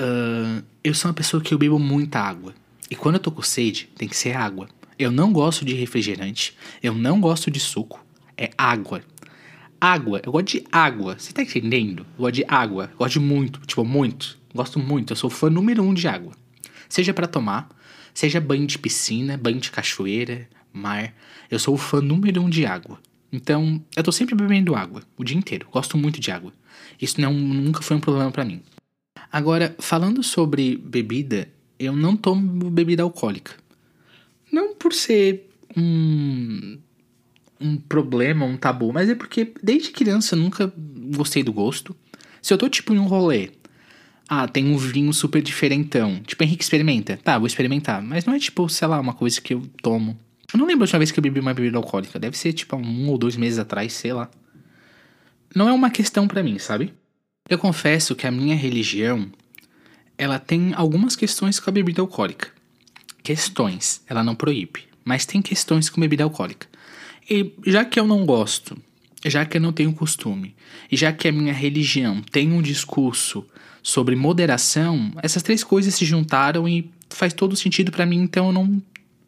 Uh, 0.00 0.62
eu 0.84 0.94
sou 0.94 1.08
uma 1.08 1.14
pessoa 1.14 1.42
que 1.42 1.52
eu 1.52 1.58
bebo 1.58 1.76
muita 1.76 2.20
água. 2.20 2.54
E 2.88 2.94
quando 2.94 3.16
eu 3.16 3.20
tô 3.20 3.32
com 3.32 3.42
sede, 3.42 3.88
tem 3.96 4.06
que 4.06 4.16
ser 4.16 4.36
água. 4.36 4.68
Eu 5.00 5.10
não 5.10 5.32
gosto 5.32 5.64
de 5.64 5.72
refrigerante, 5.72 6.54
eu 6.82 6.94
não 6.94 7.22
gosto 7.22 7.50
de 7.50 7.58
suco, 7.58 8.04
é 8.36 8.50
água. 8.58 9.00
Água, 9.80 10.20
eu 10.22 10.30
gosto 10.30 10.48
de 10.48 10.64
água. 10.70 11.16
Você 11.18 11.32
tá 11.32 11.40
entendendo? 11.40 12.00
Eu 12.18 12.24
gosto 12.24 12.34
de 12.34 12.44
água, 12.46 12.90
eu 12.92 12.98
gosto 12.98 13.12
de 13.14 13.20
muito, 13.20 13.60
tipo, 13.60 13.82
muito. 13.82 14.38
Gosto 14.54 14.78
muito, 14.78 15.14
eu 15.14 15.16
sou 15.16 15.30
fã 15.30 15.48
número 15.48 15.82
um 15.82 15.94
de 15.94 16.06
água. 16.06 16.34
Seja 16.86 17.14
para 17.14 17.26
tomar, 17.26 17.70
seja 18.12 18.38
banho 18.42 18.66
de 18.66 18.78
piscina, 18.78 19.38
banho 19.38 19.58
de 19.58 19.70
cachoeira, 19.70 20.46
mar. 20.70 21.14
Eu 21.50 21.58
sou 21.58 21.76
o 21.76 21.78
fã 21.78 22.02
número 22.02 22.42
um 22.42 22.50
de 22.50 22.66
água. 22.66 23.00
Então, 23.32 23.82
eu 23.96 24.04
tô 24.04 24.12
sempre 24.12 24.34
bebendo 24.34 24.74
água, 24.74 25.02
o 25.16 25.24
dia 25.24 25.38
inteiro. 25.38 25.66
Gosto 25.72 25.96
muito 25.96 26.20
de 26.20 26.30
água. 26.30 26.52
Isso 27.00 27.18
não, 27.18 27.32
nunca 27.32 27.80
foi 27.80 27.96
um 27.96 28.00
problema 28.00 28.30
para 28.30 28.44
mim. 28.44 28.60
Agora, 29.32 29.74
falando 29.78 30.22
sobre 30.22 30.76
bebida, 30.76 31.48
eu 31.78 31.96
não 31.96 32.18
tomo 32.18 32.70
bebida 32.70 33.02
alcoólica. 33.02 33.54
Não 34.52 34.74
por 34.74 34.92
ser 34.92 35.48
um, 35.76 36.78
um 37.60 37.76
problema, 37.76 38.44
um 38.44 38.56
tabu, 38.56 38.92
mas 38.92 39.08
é 39.08 39.14
porque 39.14 39.52
desde 39.62 39.90
criança 39.90 40.34
eu 40.34 40.40
nunca 40.40 40.72
gostei 41.14 41.42
do 41.42 41.52
gosto. 41.52 41.94
Se 42.42 42.52
eu 42.52 42.58
tô 42.58 42.68
tipo 42.68 42.94
em 42.94 42.98
um 42.98 43.06
rolê 43.06 43.50
ah, 44.32 44.46
tem 44.46 44.72
um 44.72 44.76
vinho 44.76 45.12
super 45.12 45.42
diferentão. 45.42 46.22
Tipo, 46.24 46.44
Henrique 46.44 46.62
experimenta. 46.62 47.16
Tá, 47.16 47.36
vou 47.36 47.48
experimentar. 47.48 48.00
Mas 48.00 48.24
não 48.24 48.32
é 48.32 48.38
tipo, 48.38 48.68
sei 48.68 48.86
lá, 48.86 49.00
uma 49.00 49.12
coisa 49.12 49.40
que 49.40 49.54
eu 49.54 49.62
tomo. 49.82 50.16
Eu 50.54 50.58
não 50.60 50.66
lembro 50.66 50.84
a 50.84 50.84
última 50.84 51.00
vez 51.00 51.10
que 51.10 51.18
eu 51.18 51.22
bebi 51.22 51.40
uma 51.40 51.52
bebida 51.52 51.76
alcoólica. 51.76 52.16
Deve 52.16 52.38
ser 52.38 52.52
tipo 52.52 52.76
um 52.76 53.08
ou 53.08 53.18
dois 53.18 53.36
meses 53.36 53.58
atrás, 53.58 53.92
sei 53.92 54.12
lá. 54.12 54.30
Não 55.52 55.68
é 55.68 55.72
uma 55.72 55.90
questão 55.90 56.28
para 56.28 56.44
mim, 56.44 56.60
sabe? 56.60 56.94
Eu 57.48 57.58
confesso 57.58 58.14
que 58.14 58.24
a 58.24 58.30
minha 58.30 58.54
religião 58.54 59.28
ela 60.16 60.38
tem 60.38 60.74
algumas 60.74 61.16
questões 61.16 61.58
com 61.58 61.68
a 61.68 61.72
bebida 61.72 62.00
alcoólica. 62.00 62.52
Questões, 63.22 64.02
ela 64.06 64.24
não 64.24 64.34
proíbe, 64.34 64.84
mas 65.04 65.26
tem 65.26 65.42
questões 65.42 65.88
com 65.88 66.00
bebida 66.00 66.24
alcoólica. 66.24 66.66
E 67.28 67.52
já 67.66 67.84
que 67.84 67.98
eu 67.98 68.06
não 68.06 68.26
gosto, 68.26 68.76
já 69.24 69.44
que 69.44 69.56
eu 69.56 69.60
não 69.60 69.72
tenho 69.72 69.92
costume, 69.92 70.54
e 70.90 70.96
já 70.96 71.12
que 71.12 71.28
a 71.28 71.32
minha 71.32 71.52
religião 71.52 72.22
tem 72.22 72.52
um 72.52 72.62
discurso 72.62 73.46
sobre 73.82 74.16
moderação, 74.16 75.12
essas 75.22 75.42
três 75.42 75.62
coisas 75.62 75.94
se 75.94 76.04
juntaram 76.04 76.68
e 76.68 76.90
faz 77.08 77.32
todo 77.32 77.56
sentido 77.56 77.90
para 77.90 78.06
mim, 78.06 78.18
então 78.22 78.46
eu 78.46 78.52
não 78.52 78.82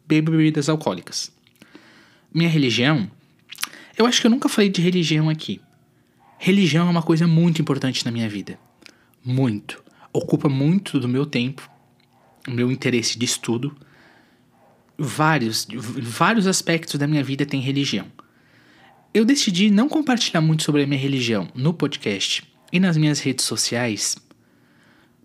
bebo 0.07 0.31
bebidas 0.31 0.69
alcoólicas. 0.69 1.31
Minha 2.33 2.49
religião, 2.49 3.09
eu 3.97 4.05
acho 4.05 4.19
que 4.19 4.27
eu 4.27 4.31
nunca 4.31 4.49
falei 4.49 4.69
de 4.69 4.81
religião 4.81 5.29
aqui. 5.29 5.61
Religião 6.37 6.87
é 6.87 6.89
uma 6.89 7.01
coisa 7.01 7.27
muito 7.27 7.61
importante 7.61 8.03
na 8.05 8.11
minha 8.11 8.27
vida. 8.27 8.59
Muito. 9.23 9.81
Ocupa 10.11 10.49
muito 10.49 10.99
do 10.99 11.07
meu 11.07 11.25
tempo, 11.25 11.69
o 12.47 12.51
meu 12.51 12.71
interesse 12.71 13.17
de 13.17 13.25
estudo. 13.25 13.75
Vários, 14.97 15.67
vários 15.71 16.47
aspectos 16.47 16.99
da 16.99 17.07
minha 17.07 17.23
vida 17.23 17.45
tem 17.45 17.61
religião. 17.61 18.07
Eu 19.13 19.25
decidi 19.25 19.69
não 19.69 19.87
compartilhar 19.87 20.41
muito 20.41 20.63
sobre 20.63 20.83
a 20.83 20.87
minha 20.87 20.99
religião 20.99 21.47
no 21.53 21.73
podcast 21.73 22.43
e 22.71 22.79
nas 22.79 22.97
minhas 22.97 23.19
redes 23.19 23.45
sociais 23.45 24.15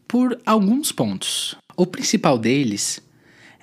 por 0.07 0.39
alguns 0.45 0.91
pontos. 0.91 1.55
O 1.77 1.87
principal 1.87 2.39
deles 2.39 3.01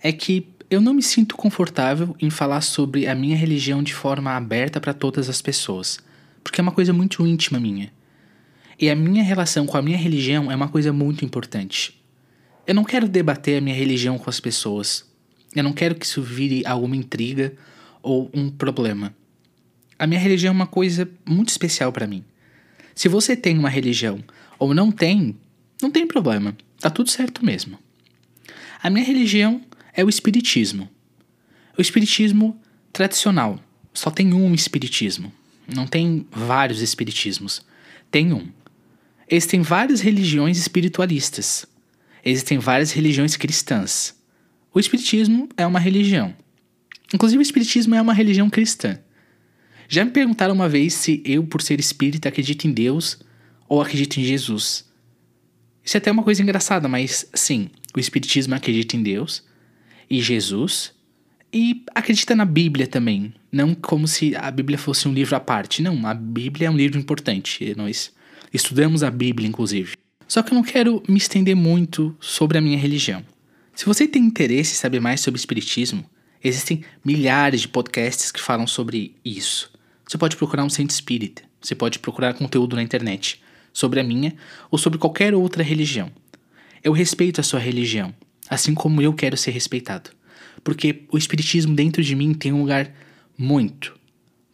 é 0.02 0.12
que 0.12 0.48
eu 0.70 0.82
não 0.82 0.94
me 0.94 1.02
sinto 1.02 1.36
confortável 1.36 2.16
em 2.20 2.30
falar 2.30 2.62
sobre 2.62 3.08
a 3.08 3.16
minha 3.16 3.36
religião 3.36 3.84
de 3.84 3.94
forma 3.94 4.32
aberta 4.32 4.80
para 4.80 4.94
todas 4.94 5.30
as 5.30 5.42
pessoas, 5.42 6.00
porque 6.44 6.60
é 6.60 6.64
uma 6.64 6.72
coisa 6.72 6.94
muito 6.94 7.26
íntima 7.26 7.60
minha. 7.60 7.92
E 8.80 8.90
a 8.90 8.96
minha 8.96 9.24
relação 9.24 9.66
com 9.66 9.78
a 9.78 9.82
minha 9.82 9.98
religião 9.98 10.52
é 10.52 10.56
uma 10.56 10.68
coisa 10.68 10.92
muito 10.92 11.24
importante. 11.24 12.00
Eu 12.67 12.74
não 12.74 12.84
quero 12.84 13.07
debater 13.07 13.57
a 13.57 13.62
minha 13.62 13.75
religião 13.75 14.17
com 14.17 14.29
as 14.29 14.39
pessoas. 14.39 15.05
Eu 15.55 15.63
não 15.63 15.74
quero 15.74 15.95
que 15.95 16.05
isso 16.05 16.22
vire 16.22 16.65
alguma 16.65 16.95
intriga 16.95 17.53
ou 18.01 18.29
um 18.34 18.50
problema. 18.50 19.15
A 19.98 20.05
minha 20.05 20.19
religião 20.19 20.51
é 20.51 20.55
uma 20.55 20.67
coisa 20.67 21.10
muito 21.25 21.50
especial 21.50 21.91
para 21.91 22.07
mim. 22.07 22.24
Se 22.93 23.07
você 23.07 23.36
tem 23.36 23.57
uma 23.57 23.69
religião 23.69 24.24
ou 24.57 24.74
não 24.74 24.91
tem, 24.91 25.38
não 25.81 25.91
tem 25.91 26.07
problema, 26.07 26.55
tá 26.79 26.89
tudo 26.89 27.10
certo 27.10 27.45
mesmo. 27.45 27.77
A 28.81 28.89
minha 28.89 29.05
religião 29.05 29.62
é 29.93 30.03
o 30.03 30.10
Espiritismo. 30.10 30.89
O 31.77 31.81
Espiritismo 31.81 32.60
tradicional. 32.91 33.60
Só 33.93 34.10
tem 34.10 34.34
um 34.34 34.53
Espiritismo. 34.53 35.31
Não 35.74 35.88
tem 35.88 36.27
vários 36.31 36.81
Espiritismos. 36.81 37.65
Tem 38.12 38.34
um. 38.34 38.48
Existem 39.29 39.62
várias 39.62 40.01
religiões 40.01 40.57
espiritualistas. 40.57 41.65
Existem 42.25 42.58
várias 42.58 42.91
religiões 42.91 43.38
cristãs. 43.38 44.15
O 44.74 44.79
Espiritismo 44.79 45.48
é 45.55 45.65
uma 45.65 45.79
religião. 45.79 46.36
Inclusive, 47.13 47.39
o 47.39 47.41
Espiritismo 47.41 47.94
é 47.94 48.01
uma 48.01 48.13
religião 48.13 48.50
cristã. 48.50 49.00
Já 49.88 50.03
me 50.03 50.10
perguntaram 50.10 50.55
uma 50.55 50.67
vez 50.67 50.96
se 50.96 51.22
eu, 51.24 51.44
por 51.44 51.62
ser 51.62 51.79
espírita, 51.79 52.27
acredito 52.27 52.65
em 52.65 52.72
Deus 52.72 53.20
ou 53.70 53.79
acredito 53.79 54.20
em 54.20 54.24
Jesus. 54.24 54.89
Isso 55.84 55.96
é 55.96 56.00
até 56.00 56.12
uma 56.12 56.24
coisa 56.24 56.41
engraçada, 56.41 56.88
mas 56.88 57.29
sim, 57.36 57.70
o 57.96 58.00
Espiritismo 58.00 58.55
acredita 58.55 58.98
em 58.98 59.03
Deus 59.03 59.44
e 60.10 60.20
Jesus 60.20 60.94
e 61.53 61.84
acredita 61.94 62.36
na 62.36 62.44
Bíblia 62.44 62.88
também. 62.88 63.36
Não 63.51 63.75
como 63.75 64.08
se 64.08 64.36
a 64.36 64.50
Bíblia 64.50 64.79
fosse 64.79 65.08
um 65.08 65.13
livro 65.13 65.36
à 65.36 65.39
parte. 65.39 65.84
Não, 65.84 66.08
a 66.08 66.13
Bíblia 66.15 66.67
é 66.67 66.72
um 66.72 66.75
livro 66.75 67.00
importante. 67.00 67.74
Nós 67.77 68.12
estudamos 68.51 69.03
a 69.03 69.12
Bíblia, 69.12 69.48
inclusive. 69.48 69.94
Só 70.27 70.41
que 70.41 70.51
eu 70.51 70.55
não 70.55 70.63
quero 70.63 71.03
me 71.08 71.17
estender 71.17 71.55
muito 71.55 72.15
sobre 72.20 72.58
a 72.58 72.62
minha 72.62 72.77
religião. 72.77 73.24
Se 73.75 73.86
você 73.86 74.08
tem 74.08 74.24
interesse 74.24 74.74
em 74.74 74.77
saber 74.77 75.00
mais 75.00 75.22
sobre 75.22 75.39
Espiritismo, 75.39 76.05
existem 76.44 76.84
milhares 77.03 77.62
de 77.62 77.67
podcasts 77.67 78.32
que 78.32 78.41
falam 78.41 78.65
sobre 78.65 79.15
isso. 79.24 79.72
Você 80.08 80.17
pode 80.17 80.36
procurar 80.36 80.63
um 80.63 80.70
centro 80.70 80.94
espírita, 80.94 81.44
você 81.62 81.75
pode 81.75 82.00
procurar 82.00 82.34
conteúdo 82.34 82.75
na 82.75 82.84
internet 82.84 83.41
sobre 83.74 84.00
a 84.00 84.03
minha 84.03 84.34
ou 84.72 84.77
sobre 84.77 84.98
qualquer 84.98 85.34
outra 85.34 85.63
religião. 85.63 86.12
Eu 86.84 86.94
respeito 86.94 87.41
a 87.41 87.44
sua 87.44 87.60
religião, 87.60 88.13
assim 88.50 88.74
como 88.74 89.01
eu 89.01 89.13
quero 89.13 89.36
ser 89.36 89.51
respeitado, 89.51 90.12
porque 90.63 91.03
o 91.12 91.17
espiritismo 91.17 91.75
dentro 91.75 92.01
de 92.03 92.15
mim 92.15 92.34
tem 92.34 92.53
um 92.53 92.62
lugar 92.62 92.94
muito, 93.38 93.98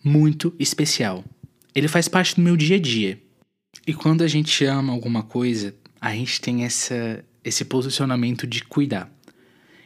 muito 0.04 0.54
especial. 0.58 1.24
Ele 1.76 1.88
faz 1.88 2.08
parte 2.08 2.36
do 2.36 2.42
meu 2.42 2.58
dia 2.58 2.78
a 2.78 2.80
dia. 2.80 3.22
E 3.86 3.94
quando 3.94 4.24
a 4.24 4.28
gente 4.28 4.64
ama 4.66 4.94
alguma 4.94 5.24
coisa, 5.24 5.76
a 6.00 6.14
gente 6.14 6.40
tem 6.42 6.64
essa, 6.64 7.24
esse 7.44 7.66
posicionamento 7.66 8.46
de 8.46 8.64
cuidar. 8.64 9.12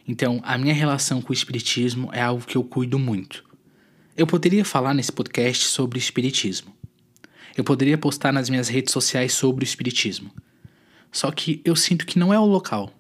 Então, 0.08 0.40
a 0.44 0.58
minha 0.58 0.74
relação 0.74 1.22
com 1.22 1.32
o 1.32 1.34
espiritismo 1.34 2.10
é 2.14 2.22
algo 2.22 2.46
que 2.46 2.56
eu 2.56 2.64
cuido 2.64 3.00
muito. 3.00 3.44
Eu 4.16 4.28
poderia 4.28 4.64
falar 4.64 4.94
nesse 4.94 5.12
podcast 5.12 5.66
sobre 5.66 6.00
espiritismo, 6.00 6.76
eu 7.58 7.64
poderia 7.64 7.98
postar 7.98 8.34
nas 8.34 8.50
minhas 8.50 8.68
redes 8.68 8.92
sociais 8.92 9.34
sobre 9.34 9.64
o 9.64 9.68
espiritismo. 9.68 10.30
Só 11.12 11.32
que 11.32 11.62
eu 11.64 11.76
sinto 11.76 12.06
que 12.06 12.20
não 12.20 12.34
é 12.34 12.40
o 12.40 12.46
local. 12.46 12.94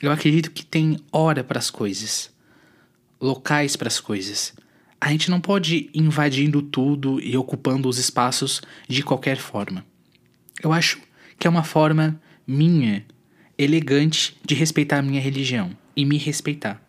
Eu 0.00 0.10
acredito 0.10 0.50
que 0.50 0.64
tem 0.64 0.98
hora 1.12 1.44
para 1.44 1.58
as 1.58 1.70
coisas, 1.70 2.30
locais 3.20 3.76
para 3.76 3.88
as 3.88 4.00
coisas. 4.00 4.54
A 5.00 5.10
gente 5.10 5.30
não 5.30 5.40
pode 5.40 5.88
invadindo 5.94 6.60
tudo 6.60 7.20
e 7.20 7.36
ocupando 7.36 7.88
os 7.88 7.98
espaços 7.98 8.60
de 8.86 9.02
qualquer 9.02 9.38
forma. 9.38 9.84
Eu 10.62 10.72
acho 10.72 11.00
que 11.38 11.46
é 11.46 11.50
uma 11.50 11.64
forma 11.64 12.20
minha, 12.46 13.04
elegante, 13.56 14.36
de 14.44 14.54
respeitar 14.54 14.98
a 14.98 15.02
minha 15.02 15.20
religião 15.20 15.70
e 15.96 16.04
me 16.04 16.18
respeitar. 16.18 16.82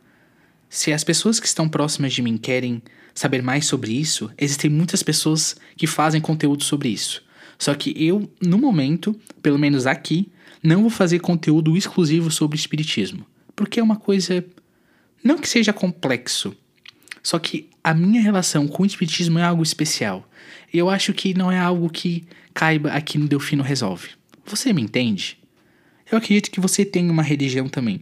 Se 0.69 0.91
as 0.91 1.03
pessoas 1.03 1.39
que 1.39 1.47
estão 1.47 1.69
próximas 1.69 2.13
de 2.13 2.21
mim 2.21 2.37
querem 2.37 2.81
saber 3.13 3.41
mais 3.41 3.65
sobre 3.65 3.93
isso, 3.93 4.29
existem 4.37 4.69
muitas 4.69 5.01
pessoas 5.01 5.55
que 5.77 5.87
fazem 5.87 6.19
conteúdo 6.19 6.63
sobre 6.63 6.89
isso. 6.89 7.23
Só 7.57 7.73
que 7.75 7.93
eu, 7.95 8.29
no 8.41 8.57
momento, 8.57 9.17
pelo 9.41 9.59
menos 9.59 9.85
aqui, 9.85 10.29
não 10.61 10.81
vou 10.81 10.89
fazer 10.89 11.19
conteúdo 11.19 11.77
exclusivo 11.77 12.29
sobre 12.29 12.57
espiritismo, 12.57 13.25
porque 13.55 13.79
é 13.79 13.83
uma 13.83 13.95
coisa 13.95 14.45
não 15.23 15.37
que 15.37 15.47
seja 15.47 15.71
complexo, 15.71 16.55
só 17.21 17.37
que 17.37 17.69
a 17.83 17.93
minha 17.93 18.21
relação 18.21 18.67
com 18.67 18.83
o 18.83 18.85
espiritismo 18.85 19.39
é 19.39 19.43
algo 19.43 19.63
especial. 19.63 20.27
E 20.73 20.77
eu 20.77 20.89
acho 20.89 21.13
que 21.13 21.33
não 21.33 21.51
é 21.51 21.59
algo 21.59 21.89
que 21.89 22.23
caiba 22.53 22.91
aqui 22.91 23.17
no 23.17 23.27
Delfino 23.27 23.63
Resolve. 23.63 24.09
Você 24.45 24.71
me 24.71 24.81
entende? 24.81 25.37
Eu 26.11 26.17
acredito 26.17 26.51
que 26.51 26.59
você 26.59 26.83
tem 26.85 27.09
uma 27.09 27.23
religião 27.23 27.67
também. 27.67 28.01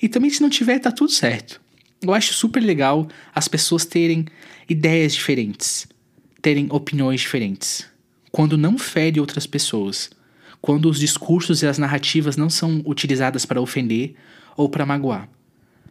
E 0.00 0.08
também 0.08 0.30
se 0.30 0.42
não 0.42 0.50
tiver, 0.50 0.78
tá 0.78 0.90
tudo 0.90 1.12
certo. 1.12 1.60
Eu 2.02 2.14
acho 2.14 2.32
super 2.32 2.60
legal 2.60 3.06
as 3.34 3.46
pessoas 3.46 3.84
terem 3.84 4.24
ideias 4.68 5.12
diferentes, 5.12 5.86
terem 6.40 6.68
opiniões 6.70 7.20
diferentes, 7.20 7.86
quando 8.32 8.56
não 8.56 8.78
fere 8.78 9.20
outras 9.20 9.46
pessoas, 9.46 10.10
quando 10.62 10.88
os 10.88 10.98
discursos 10.98 11.62
e 11.62 11.66
as 11.66 11.76
narrativas 11.76 12.36
não 12.36 12.48
são 12.48 12.82
utilizadas 12.86 13.44
para 13.44 13.60
ofender 13.60 14.14
ou 14.56 14.68
para 14.68 14.86
magoar. 14.86 15.28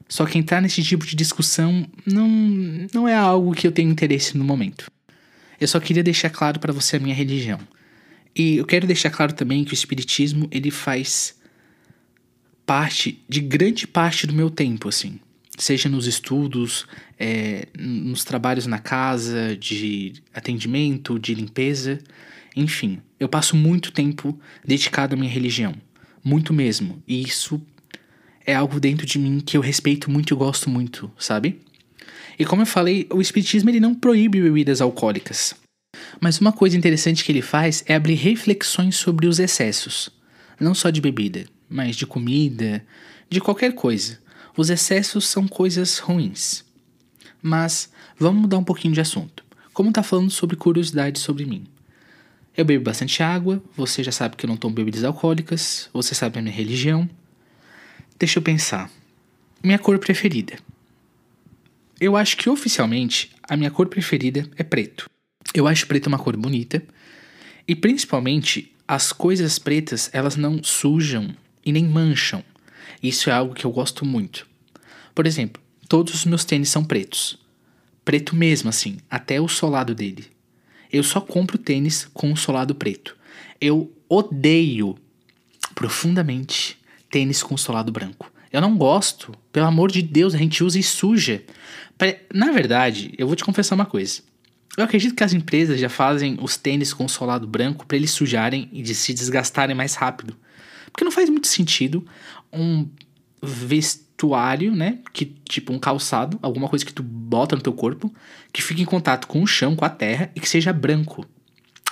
Só 0.09 0.25
que 0.25 0.37
entrar 0.37 0.59
nesse 0.59 0.83
tipo 0.83 1.05
de 1.05 1.15
discussão 1.15 1.87
não, 2.05 2.27
não 2.93 3.07
é 3.07 3.15
algo 3.15 3.53
que 3.53 3.65
eu 3.65 3.71
tenho 3.71 3.89
interesse 3.91 4.37
no 4.37 4.43
momento. 4.43 4.91
Eu 5.61 5.67
só 5.67 5.79
queria 5.79 6.03
deixar 6.03 6.29
claro 6.29 6.59
para 6.59 6.73
você 6.73 6.97
a 6.97 6.99
minha 6.99 7.15
religião. 7.15 7.59
E 8.35 8.57
eu 8.57 8.65
quero 8.65 8.87
deixar 8.87 9.11
claro 9.11 9.33
também 9.33 9.63
que 9.63 9.71
o 9.71 9.75
espiritismo 9.75 10.47
ele 10.51 10.71
faz 10.71 11.37
parte 12.65 13.23
de 13.29 13.39
grande 13.39 13.87
parte 13.87 14.27
do 14.27 14.33
meu 14.33 14.49
tempo, 14.49 14.89
assim 14.89 15.19
seja 15.59 15.89
nos 15.89 16.07
estudos, 16.07 16.87
é, 17.19 17.67
nos 17.77 18.23
trabalhos 18.23 18.65
na 18.65 18.79
casa, 18.79 19.55
de 19.57 20.13
atendimento, 20.33 21.19
de 21.19 21.35
limpeza, 21.35 21.99
enfim, 22.55 23.01
eu 23.19 23.27
passo 23.27 23.55
muito 23.55 23.91
tempo 23.91 24.39
dedicado 24.65 25.15
à 25.15 25.17
minha 25.17 25.31
religião, 25.31 25.75
muito 26.23 26.53
mesmo, 26.53 27.03
e 27.07 27.21
isso 27.21 27.61
é 28.49 28.55
algo 28.55 28.79
dentro 28.79 29.05
de 29.05 29.19
mim 29.19 29.39
que 29.39 29.55
eu 29.55 29.61
respeito 29.61 30.09
muito 30.09 30.33
e 30.33 30.37
gosto 30.37 30.71
muito, 30.71 31.11
sabe? 31.19 31.61
E 32.37 32.43
como 32.43 32.63
eu 32.63 32.65
falei, 32.65 33.07
o 33.11 33.21
espiritismo 33.21 33.69
ele 33.69 33.79
não 33.79 33.93
proíbe 33.93 34.41
bebidas 34.41 34.81
alcoólicas. 34.81 35.53
Mas 36.19 36.39
uma 36.39 36.51
coisa 36.51 36.75
interessante 36.75 37.23
que 37.23 37.31
ele 37.31 37.43
faz 37.43 37.83
é 37.85 37.93
abrir 37.93 38.15
reflexões 38.15 38.95
sobre 38.95 39.27
os 39.27 39.37
excessos, 39.37 40.09
não 40.59 40.73
só 40.73 40.89
de 40.89 40.99
bebida, 40.99 41.45
mas 41.69 41.95
de 41.95 42.07
comida, 42.07 42.83
de 43.29 43.39
qualquer 43.39 43.73
coisa. 43.73 44.17
Os 44.57 44.71
excessos 44.71 45.27
são 45.27 45.47
coisas 45.47 45.99
ruins. 45.99 46.65
Mas 47.41 47.91
vamos 48.17 48.41
mudar 48.41 48.57
um 48.57 48.63
pouquinho 48.63 48.95
de 48.95 49.01
assunto. 49.01 49.43
Como 49.73 49.91
tá 49.91 50.01
falando 50.01 50.31
sobre 50.31 50.55
curiosidade 50.55 51.19
sobre 51.19 51.45
mim. 51.45 51.65
Eu 52.57 52.65
bebo 52.65 52.85
bastante 52.85 53.21
água, 53.21 53.61
você 53.77 54.03
já 54.03 54.11
sabe 54.11 54.35
que 54.35 54.45
eu 54.45 54.49
não 54.49 54.57
tomo 54.57 54.73
bebidas 54.73 55.03
alcoólicas, 55.03 55.87
você 55.93 56.15
sabe 56.15 56.39
a 56.39 56.41
minha 56.41 56.53
religião. 56.53 57.07
Deixa 58.19 58.38
eu 58.38 58.43
pensar. 58.43 58.91
Minha 59.63 59.79
cor 59.79 59.97
preferida. 59.97 60.59
Eu 62.01 62.17
acho 62.17 62.35
que 62.35 62.49
oficialmente 62.49 63.31
a 63.41 63.55
minha 63.55 63.71
cor 63.71 63.88
preferida 63.88 64.45
é 64.57 64.63
preto. 64.63 65.09
Eu 65.53 65.65
acho 65.65 65.88
preto 65.88 66.07
uma 66.07 66.19
cor 66.19 66.35
bonita 66.35 66.83
e 67.65 67.73
principalmente 67.73 68.75
as 68.85 69.13
coisas 69.13 69.57
pretas 69.57 70.09
elas 70.11 70.35
não 70.35 70.61
sujam 70.61 71.33
e 71.65 71.71
nem 71.71 71.88
mancham. 71.88 72.43
Isso 73.01 73.29
é 73.29 73.33
algo 73.33 73.53
que 73.53 73.63
eu 73.63 73.71
gosto 73.71 74.05
muito. 74.05 74.45
Por 75.15 75.25
exemplo, 75.25 75.61
todos 75.88 76.13
os 76.13 76.25
meus 76.25 76.43
tênis 76.43 76.67
são 76.67 76.83
pretos. 76.83 77.39
Preto 78.03 78.35
mesmo, 78.35 78.67
assim, 78.67 78.97
até 79.09 79.39
o 79.39 79.47
solado 79.47 79.95
dele. 79.95 80.25
Eu 80.91 81.03
só 81.03 81.21
compro 81.21 81.57
tênis 81.57 82.03
com 82.13 82.33
o 82.33 82.38
solado 82.38 82.75
preto. 82.75 83.15
Eu 83.61 83.89
odeio 84.09 84.97
profundamente 85.73 86.78
tênis 87.09 87.43
com 87.43 87.57
solado 87.57 87.91
branco. 87.91 88.31
Eu 88.51 88.61
não 88.61 88.77
gosto. 88.77 89.33
Pelo 89.51 89.67
amor 89.67 89.91
de 89.91 90.01
Deus, 90.01 90.33
a 90.33 90.37
gente 90.37 90.63
usa 90.63 90.79
e 90.79 90.83
suja. 90.83 91.43
Na 92.33 92.51
verdade, 92.51 93.13
eu 93.17 93.27
vou 93.27 93.35
te 93.35 93.43
confessar 93.43 93.75
uma 93.75 93.85
coisa. 93.85 94.21
Eu 94.77 94.83
acredito 94.83 95.15
que 95.15 95.23
as 95.23 95.33
empresas 95.33 95.79
já 95.79 95.89
fazem 95.89 96.37
os 96.41 96.55
tênis 96.55 96.93
com 96.93 97.07
solado 97.07 97.45
branco 97.45 97.85
para 97.85 97.97
eles 97.97 98.11
sujarem 98.11 98.69
e 98.71 98.81
de 98.81 98.95
se 98.95 99.13
desgastarem 99.13 99.75
mais 99.75 99.95
rápido. 99.95 100.35
Porque 100.91 101.03
não 101.03 101.11
faz 101.11 101.29
muito 101.29 101.47
sentido 101.47 102.05
um 102.51 102.87
vestuário, 103.41 104.75
né? 104.75 104.99
Que 105.11 105.25
tipo 105.25 105.73
um 105.73 105.79
calçado, 105.79 106.39
alguma 106.41 106.69
coisa 106.69 106.85
que 106.85 106.93
tu 106.93 107.03
bota 107.03 107.55
no 107.55 107.61
teu 107.61 107.73
corpo, 107.73 108.13
que 108.53 108.61
fique 108.61 108.81
em 108.81 108.85
contato 108.85 109.27
com 109.27 109.43
o 109.43 109.47
chão, 109.47 109.75
com 109.75 109.85
a 109.85 109.89
terra 109.89 110.31
e 110.35 110.39
que 110.39 110.49
seja 110.49 110.71
branco. 110.71 111.25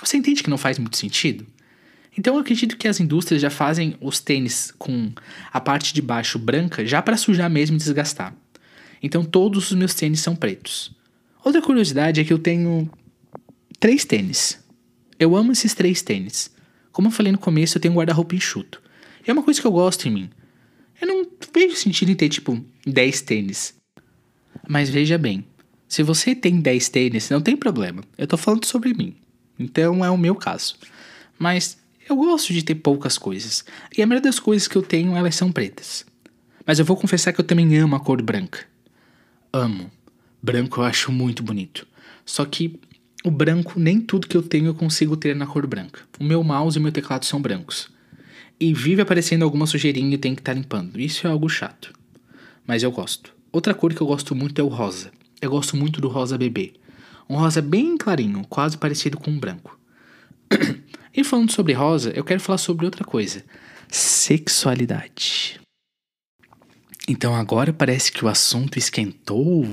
Você 0.02 0.16
entende 0.16 0.42
que 0.42 0.50
não 0.50 0.58
faz 0.58 0.78
muito 0.78 0.96
sentido? 0.96 1.46
Então 2.18 2.34
eu 2.34 2.40
acredito 2.40 2.76
que 2.76 2.88
as 2.88 2.98
indústrias 2.98 3.40
já 3.40 3.48
fazem 3.48 3.94
os 4.00 4.18
tênis 4.18 4.74
com 4.76 5.12
a 5.52 5.60
parte 5.60 5.94
de 5.94 6.02
baixo 6.02 6.36
branca 6.36 6.84
já 6.84 7.00
para 7.00 7.16
sujar 7.16 7.48
mesmo 7.48 7.76
e 7.76 7.78
desgastar. 7.78 8.34
Então 9.00 9.24
todos 9.24 9.70
os 9.70 9.76
meus 9.76 9.94
tênis 9.94 10.18
são 10.18 10.34
pretos. 10.34 10.90
Outra 11.44 11.62
curiosidade 11.62 12.20
é 12.20 12.24
que 12.24 12.32
eu 12.32 12.38
tenho 12.40 12.90
três 13.78 14.04
tênis. 14.04 14.58
Eu 15.16 15.36
amo 15.36 15.52
esses 15.52 15.74
três 15.74 16.02
tênis. 16.02 16.50
Como 16.90 17.06
eu 17.06 17.12
falei 17.12 17.30
no 17.30 17.38
começo, 17.38 17.78
eu 17.78 17.80
tenho 17.80 17.94
um 17.94 17.96
guarda-roupa 17.96 18.34
enxuto. 18.34 18.82
E 19.24 19.30
é 19.30 19.32
uma 19.32 19.44
coisa 19.44 19.60
que 19.60 19.66
eu 19.66 19.72
gosto 19.72 20.08
em 20.08 20.10
mim. 20.10 20.30
Eu 21.00 21.06
não 21.06 21.24
vejo 21.54 21.76
sentido 21.76 22.10
em 22.10 22.16
ter, 22.16 22.28
tipo, 22.28 22.60
10 22.84 23.20
tênis. 23.20 23.74
Mas 24.68 24.90
veja 24.90 25.16
bem, 25.16 25.44
se 25.86 26.02
você 26.02 26.34
tem 26.34 26.60
10 26.60 26.88
tênis, 26.88 27.30
não 27.30 27.40
tem 27.40 27.56
problema. 27.56 28.02
Eu 28.16 28.26
tô 28.26 28.36
falando 28.36 28.64
sobre 28.64 28.92
mim. 28.92 29.14
Então 29.56 30.04
é 30.04 30.10
o 30.10 30.18
meu 30.18 30.34
caso. 30.34 30.74
Mas 31.38 31.77
eu 32.08 32.16
gosto 32.16 32.52
de 32.52 32.62
ter 32.62 32.76
poucas 32.76 33.18
coisas. 33.18 33.64
E 33.96 34.02
a 34.02 34.06
maioria 34.06 34.30
das 34.30 34.38
coisas 34.38 34.66
que 34.66 34.76
eu 34.76 34.82
tenho, 34.82 35.16
elas 35.16 35.34
são 35.34 35.52
pretas. 35.52 36.06
Mas 36.66 36.78
eu 36.78 36.84
vou 36.84 36.96
confessar 36.96 37.32
que 37.32 37.40
eu 37.40 37.44
também 37.44 37.76
amo 37.78 37.96
a 37.96 38.00
cor 38.00 38.22
branca. 38.22 38.60
Amo. 39.52 39.90
Branco 40.42 40.80
eu 40.80 40.84
acho 40.84 41.10
muito 41.10 41.42
bonito. 41.42 41.86
Só 42.24 42.44
que 42.44 42.78
o 43.24 43.30
branco, 43.30 43.78
nem 43.78 44.00
tudo 44.00 44.28
que 44.28 44.36
eu 44.36 44.42
tenho 44.42 44.66
eu 44.66 44.74
consigo 44.74 45.16
ter 45.16 45.34
na 45.34 45.46
cor 45.46 45.66
branca. 45.66 46.00
O 46.18 46.24
meu 46.24 46.42
mouse 46.44 46.78
e 46.78 46.80
o 46.80 46.82
meu 46.82 46.92
teclado 46.92 47.24
são 47.24 47.40
brancos 47.40 47.90
e 48.60 48.74
vive 48.74 49.02
aparecendo 49.02 49.44
alguma 49.44 49.66
sujeirinha 49.66 50.14
e 50.14 50.18
tem 50.18 50.34
que 50.34 50.40
estar 50.40 50.52
tá 50.52 50.58
limpando. 50.58 51.00
Isso 51.00 51.26
é 51.26 51.30
algo 51.30 51.48
chato. 51.48 51.92
Mas 52.66 52.82
eu 52.82 52.90
gosto. 52.90 53.32
Outra 53.52 53.74
cor 53.74 53.94
que 53.94 54.00
eu 54.00 54.06
gosto 54.06 54.34
muito 54.34 54.60
é 54.60 54.64
o 54.64 54.68
rosa. 54.68 55.10
Eu 55.40 55.50
gosto 55.50 55.76
muito 55.76 56.00
do 56.00 56.08
rosa 56.08 56.36
bebê. 56.36 56.74
Um 57.28 57.36
rosa 57.36 57.62
bem 57.62 57.96
clarinho, 57.96 58.44
quase 58.48 58.76
parecido 58.76 59.16
com 59.18 59.30
um 59.30 59.38
branco. 59.38 59.78
e 61.20 61.24
falando 61.24 61.50
sobre 61.50 61.72
rosa, 61.72 62.10
eu 62.10 62.22
quero 62.22 62.40
falar 62.40 62.58
sobre 62.58 62.84
outra 62.84 63.04
coisa: 63.04 63.44
sexualidade. 63.88 65.60
Então 67.08 67.34
agora 67.34 67.72
parece 67.72 68.12
que 68.12 68.24
o 68.24 68.28
assunto 68.28 68.78
esquentou. 68.78 69.64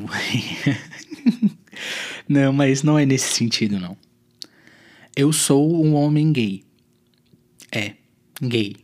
não, 2.27 2.51
mas 2.51 2.81
não 2.81 2.97
é 2.97 3.05
nesse 3.05 3.33
sentido, 3.33 3.79
não. 3.79 3.95
Eu 5.15 5.31
sou 5.31 5.85
um 5.85 5.93
homem 5.93 6.31
gay. 6.31 6.63
É, 7.71 7.93
gay, 8.41 8.75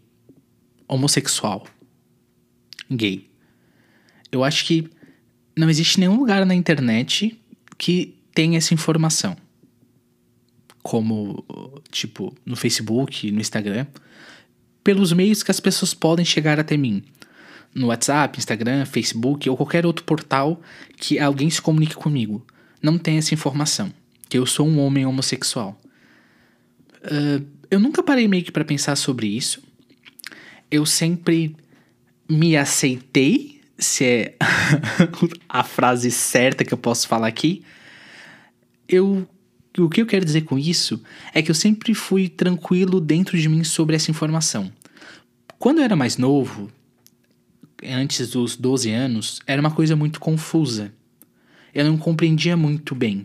homossexual, 0.87 1.65
gay. 2.91 3.27
Eu 4.31 4.43
acho 4.43 4.65
que 4.65 4.87
não 5.57 5.69
existe 5.69 5.99
nenhum 5.99 6.17
lugar 6.17 6.45
na 6.45 6.53
internet 6.53 7.39
que 7.77 8.17
tenha 8.35 8.57
essa 8.57 8.73
informação. 8.73 9.35
Como, 10.81 11.43
tipo, 11.91 12.33
no 12.45 12.55
Facebook, 12.55 13.31
no 13.31 13.39
Instagram, 13.39 13.85
pelos 14.83 15.13
meios 15.13 15.43
que 15.43 15.51
as 15.51 15.59
pessoas 15.59 15.93
podem 15.93 16.25
chegar 16.25 16.59
até 16.59 16.75
mim. 16.75 17.03
No 17.73 17.87
WhatsApp, 17.87 18.37
Instagram, 18.37 18.85
Facebook 18.85 19.49
ou 19.49 19.55
qualquer 19.55 19.85
outro 19.85 20.03
portal 20.03 20.61
que 20.97 21.19
alguém 21.19 21.49
se 21.49 21.61
comunique 21.61 21.95
comigo. 21.95 22.45
Não 22.81 22.97
tem 22.97 23.17
essa 23.17 23.33
informação. 23.33 23.93
Que 24.27 24.37
eu 24.37 24.45
sou 24.45 24.67
um 24.67 24.79
homem 24.79 25.05
homossexual. 25.05 25.79
Uh, 27.03 27.45
eu 27.69 27.79
nunca 27.79 28.03
parei 28.03 28.27
meio 28.27 28.43
que 28.43 28.51
para 28.51 28.65
pensar 28.65 28.95
sobre 28.95 29.27
isso. 29.27 29.61
Eu 30.69 30.85
sempre 30.85 31.55
me 32.27 32.57
aceitei, 32.57 33.61
se 33.77 34.05
é 34.05 34.35
a 35.47 35.63
frase 35.63 36.11
certa 36.11 36.65
que 36.65 36.73
eu 36.73 36.77
posso 36.77 37.07
falar 37.07 37.27
aqui. 37.27 37.63
Eu 38.87 39.27
o 39.77 39.89
que 39.89 40.01
eu 40.01 40.05
quero 40.05 40.25
dizer 40.25 40.41
com 40.41 40.57
isso 40.57 41.01
é 41.33 41.41
que 41.41 41.49
eu 41.49 41.55
sempre 41.55 41.93
fui 41.93 42.27
tranquilo 42.27 42.99
dentro 42.99 43.37
de 43.37 43.47
mim 43.47 43.63
sobre 43.63 43.95
essa 43.95 44.11
informação. 44.11 44.71
Quando 45.57 45.77
eu 45.77 45.83
era 45.83 45.95
mais 45.95 46.17
novo, 46.17 46.69
antes 47.83 48.29
dos 48.29 48.55
12 48.55 48.91
anos, 48.91 49.41
era 49.45 49.61
uma 49.61 49.71
coisa 49.71 49.95
muito 49.95 50.19
confusa. 50.19 50.93
Eu 51.73 51.85
não 51.85 51.97
compreendia 51.97 52.57
muito 52.57 52.93
bem. 52.93 53.23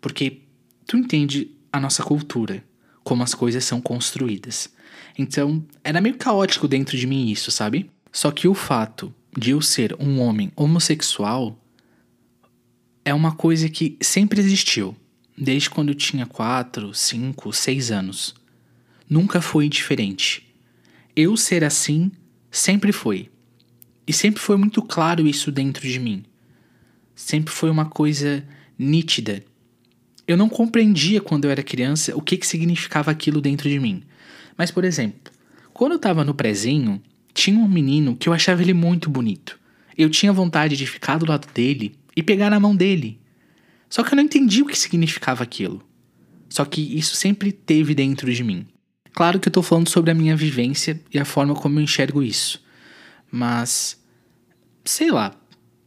Porque 0.00 0.40
tu 0.86 0.96
entende 0.96 1.50
a 1.72 1.80
nossa 1.80 2.02
cultura 2.02 2.64
como 3.04 3.22
as 3.22 3.34
coisas 3.34 3.64
são 3.64 3.80
construídas. 3.80 4.68
Então, 5.18 5.64
era 5.84 6.00
meio 6.00 6.16
caótico 6.16 6.66
dentro 6.66 6.96
de 6.96 7.06
mim 7.06 7.30
isso, 7.30 7.50
sabe? 7.50 7.90
Só 8.10 8.30
que 8.30 8.48
o 8.48 8.54
fato 8.54 9.14
de 9.36 9.50
eu 9.50 9.60
ser 9.60 9.94
um 10.00 10.20
homem 10.20 10.50
homossexual 10.56 11.58
é 13.04 13.14
uma 13.14 13.32
coisa 13.32 13.68
que 13.68 13.96
sempre 14.00 14.40
existiu, 14.40 14.96
desde 15.36 15.70
quando 15.70 15.90
eu 15.90 15.94
tinha 15.94 16.26
4, 16.26 16.94
5, 16.94 17.52
6 17.52 17.90
anos. 17.90 18.34
Nunca 19.08 19.40
foi 19.40 19.68
diferente. 19.68 20.46
Eu 21.14 21.36
ser 21.36 21.64
assim 21.64 22.10
sempre 22.50 22.92
foi. 22.92 23.30
E 24.06 24.12
sempre 24.12 24.40
foi 24.40 24.56
muito 24.56 24.82
claro 24.82 25.26
isso 25.26 25.50
dentro 25.50 25.86
de 25.86 25.98
mim. 25.98 26.24
Sempre 27.14 27.52
foi 27.52 27.70
uma 27.70 27.86
coisa 27.86 28.44
nítida 28.78 29.42
eu 30.26 30.36
não 30.36 30.48
compreendia 30.48 31.20
quando 31.20 31.44
eu 31.44 31.50
era 31.50 31.62
criança 31.62 32.16
o 32.16 32.20
que, 32.20 32.36
que 32.36 32.46
significava 32.46 33.10
aquilo 33.10 33.40
dentro 33.40 33.68
de 33.68 33.78
mim. 33.78 34.02
Mas, 34.56 34.70
por 34.70 34.84
exemplo, 34.84 35.32
quando 35.72 35.92
eu 35.92 35.98
tava 35.98 36.24
no 36.24 36.34
prezinho, 36.34 37.00
tinha 37.32 37.58
um 37.58 37.68
menino 37.68 38.16
que 38.16 38.28
eu 38.28 38.32
achava 38.32 38.62
ele 38.62 38.74
muito 38.74 39.08
bonito. 39.08 39.58
Eu 39.96 40.10
tinha 40.10 40.32
vontade 40.32 40.76
de 40.76 40.86
ficar 40.86 41.18
do 41.18 41.26
lado 41.26 41.46
dele 41.54 41.94
e 42.16 42.22
pegar 42.22 42.50
na 42.50 42.58
mão 42.58 42.74
dele. 42.74 43.20
Só 43.88 44.02
que 44.02 44.12
eu 44.12 44.16
não 44.16 44.22
entendi 44.22 44.62
o 44.62 44.66
que 44.66 44.78
significava 44.78 45.42
aquilo. 45.42 45.82
Só 46.48 46.64
que 46.64 46.80
isso 46.96 47.16
sempre 47.16 47.52
teve 47.52 47.94
dentro 47.94 48.32
de 48.32 48.42
mim. 48.42 48.66
Claro 49.12 49.40
que 49.40 49.48
eu 49.48 49.52
tô 49.52 49.62
falando 49.62 49.88
sobre 49.88 50.10
a 50.10 50.14
minha 50.14 50.36
vivência 50.36 51.00
e 51.12 51.18
a 51.18 51.24
forma 51.24 51.54
como 51.54 51.78
eu 51.78 51.82
enxergo 51.82 52.22
isso. 52.22 52.62
Mas. 53.30 54.00
Sei 54.84 55.10
lá. 55.10 55.34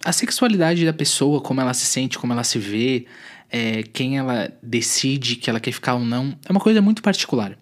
A 0.03 0.13
sexualidade 0.13 0.85
da 0.85 0.93
pessoa, 0.93 1.41
como 1.41 1.59
ela 1.59 1.73
se 1.73 1.85
sente, 1.85 2.17
como 2.17 2.31
ela 2.31 2.43
se 2.43 2.57
vê, 2.57 3.05
é, 3.49 3.83
quem 3.83 4.17
ela 4.17 4.51
decide 4.63 5.35
que 5.35 5.49
ela 5.49 5.59
quer 5.59 5.73
ficar 5.73 5.95
ou 5.95 6.05
não, 6.05 6.37
é 6.45 6.51
uma 6.51 6.59
coisa 6.59 6.81
muito 6.81 7.01
particular. 7.01 7.57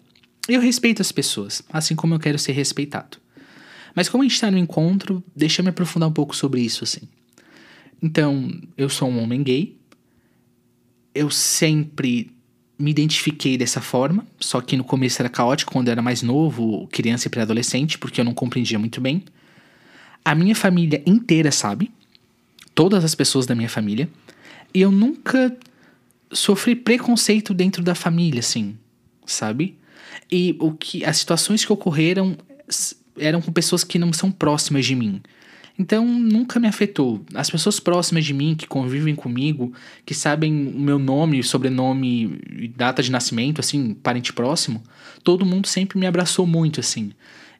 Eu 0.48 0.60
respeito 0.60 1.02
as 1.02 1.10
pessoas, 1.10 1.62
assim 1.70 1.96
como 1.96 2.14
eu 2.14 2.18
quero 2.18 2.38
ser 2.38 2.52
respeitado. 2.52 3.18
Mas 3.94 4.08
como 4.08 4.22
a 4.22 4.26
gente 4.26 4.34
está 4.34 4.50
no 4.50 4.58
encontro, 4.58 5.22
deixa 5.34 5.60
eu 5.60 5.64
me 5.64 5.70
aprofundar 5.70 6.08
um 6.08 6.12
pouco 6.12 6.34
sobre 6.36 6.60
isso, 6.60 6.84
assim. 6.84 7.08
Então, 8.00 8.50
eu 8.76 8.88
sou 8.88 9.08
um 9.08 9.22
homem 9.22 9.42
gay. 9.42 9.77
Eu 11.14 11.30
sempre 11.30 12.30
me 12.78 12.90
identifiquei 12.90 13.58
dessa 13.58 13.80
forma, 13.80 14.24
só 14.38 14.60
que 14.60 14.76
no 14.76 14.84
começo 14.84 15.20
era 15.20 15.28
caótico 15.28 15.72
quando 15.72 15.88
eu 15.88 15.92
era 15.92 16.02
mais 16.02 16.22
novo, 16.22 16.86
criança 16.92 17.26
e 17.26 17.30
pré-adolescente, 17.30 17.98
porque 17.98 18.20
eu 18.20 18.24
não 18.24 18.32
compreendia 18.32 18.78
muito 18.78 19.00
bem. 19.00 19.24
A 20.24 20.34
minha 20.34 20.54
família 20.54 21.02
inteira 21.04 21.50
sabe, 21.50 21.90
todas 22.74 23.04
as 23.04 23.14
pessoas 23.14 23.46
da 23.46 23.54
minha 23.54 23.68
família, 23.68 24.08
e 24.72 24.80
eu 24.80 24.92
nunca 24.92 25.56
sofri 26.30 26.76
preconceito 26.76 27.52
dentro 27.52 27.82
da 27.82 27.94
família, 27.94 28.40
assim, 28.40 28.76
sabe? 29.26 29.76
E 30.30 30.54
o 30.60 30.72
que 30.72 31.04
as 31.04 31.16
situações 31.16 31.64
que 31.64 31.72
ocorreram 31.72 32.36
eram 33.18 33.40
com 33.40 33.50
pessoas 33.50 33.82
que 33.82 33.98
não 33.98 34.12
são 34.12 34.30
próximas 34.30 34.86
de 34.86 34.94
mim. 34.94 35.20
Então 35.78 36.04
nunca 36.04 36.58
me 36.58 36.66
afetou. 36.66 37.24
As 37.32 37.48
pessoas 37.48 37.78
próximas 37.78 38.24
de 38.24 38.34
mim, 38.34 38.56
que 38.56 38.66
convivem 38.66 39.14
comigo, 39.14 39.72
que 40.04 40.12
sabem 40.12 40.72
o 40.74 40.80
meu 40.80 40.98
nome, 40.98 41.42
sobrenome 41.42 42.40
e 42.50 42.66
data 42.66 43.02
de 43.02 43.12
nascimento, 43.12 43.60
assim, 43.60 43.94
parente 43.94 44.32
próximo, 44.32 44.82
todo 45.22 45.46
mundo 45.46 45.68
sempre 45.68 45.98
me 45.98 46.06
abraçou 46.06 46.46
muito, 46.46 46.80
assim. 46.80 47.12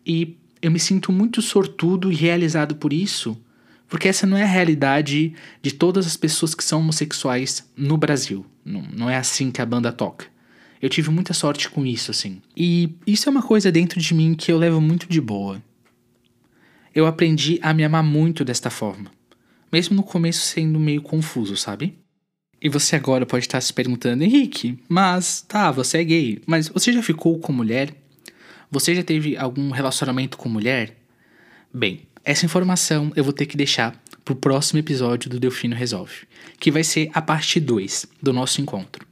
E 0.04 0.36
eu 0.60 0.70
me 0.70 0.80
sinto 0.80 1.12
muito 1.12 1.40
sortudo 1.40 2.10
e 2.10 2.14
realizado 2.14 2.74
por 2.74 2.92
isso, 2.92 3.40
porque 3.88 4.08
essa 4.08 4.26
não 4.26 4.36
é 4.36 4.42
a 4.42 4.46
realidade 4.46 5.32
de 5.62 5.70
todas 5.70 6.04
as 6.06 6.16
pessoas 6.16 6.54
que 6.54 6.64
são 6.64 6.80
homossexuais 6.80 7.70
no 7.76 7.96
Brasil. 7.96 8.44
Não, 8.64 8.82
não 8.82 9.10
é 9.10 9.16
assim 9.16 9.52
que 9.52 9.62
a 9.62 9.66
banda 9.66 9.92
toca. 9.92 10.26
Eu 10.82 10.88
tive 10.88 11.10
muita 11.10 11.32
sorte 11.32 11.68
com 11.70 11.86
isso, 11.86 12.10
assim. 12.10 12.40
E 12.56 12.94
isso 13.06 13.28
é 13.28 13.30
uma 13.30 13.42
coisa 13.42 13.70
dentro 13.70 14.00
de 14.00 14.12
mim 14.14 14.34
que 14.34 14.52
eu 14.52 14.58
levo 14.58 14.80
muito 14.80 15.08
de 15.08 15.20
boa. 15.20 15.62
Eu 16.98 17.06
aprendi 17.06 17.60
a 17.62 17.72
me 17.72 17.84
amar 17.84 18.02
muito 18.02 18.44
desta 18.44 18.70
forma. 18.70 19.08
mesmo 19.70 19.94
no 19.94 20.02
começo 20.02 20.40
sendo 20.40 20.80
meio 20.80 21.00
confuso, 21.00 21.56
sabe? 21.56 21.96
E 22.60 22.68
você 22.68 22.96
agora 22.96 23.24
pode 23.24 23.44
estar 23.44 23.60
se 23.60 23.72
perguntando, 23.72 24.24
Henrique, 24.24 24.76
mas 24.88 25.42
tá, 25.42 25.70
você 25.70 25.98
é 25.98 26.02
gay, 26.02 26.42
mas 26.44 26.66
você 26.66 26.92
já 26.92 27.00
ficou 27.00 27.38
com 27.38 27.52
mulher? 27.52 27.94
Você 28.68 28.96
já 28.96 29.04
teve 29.04 29.36
algum 29.36 29.70
relacionamento 29.70 30.36
com 30.36 30.48
mulher? 30.48 30.96
Bem, 31.72 32.00
essa 32.24 32.44
informação 32.44 33.12
eu 33.14 33.22
vou 33.22 33.32
ter 33.32 33.46
que 33.46 33.56
deixar 33.56 33.94
pro 34.24 34.34
próximo 34.34 34.80
episódio 34.80 35.30
do 35.30 35.38
Delfino 35.38 35.76
Resolve, 35.76 36.26
que 36.58 36.68
vai 36.68 36.82
ser 36.82 37.12
a 37.14 37.22
parte 37.22 37.60
2 37.60 38.06
do 38.20 38.32
nosso 38.32 38.60
encontro. 38.60 39.06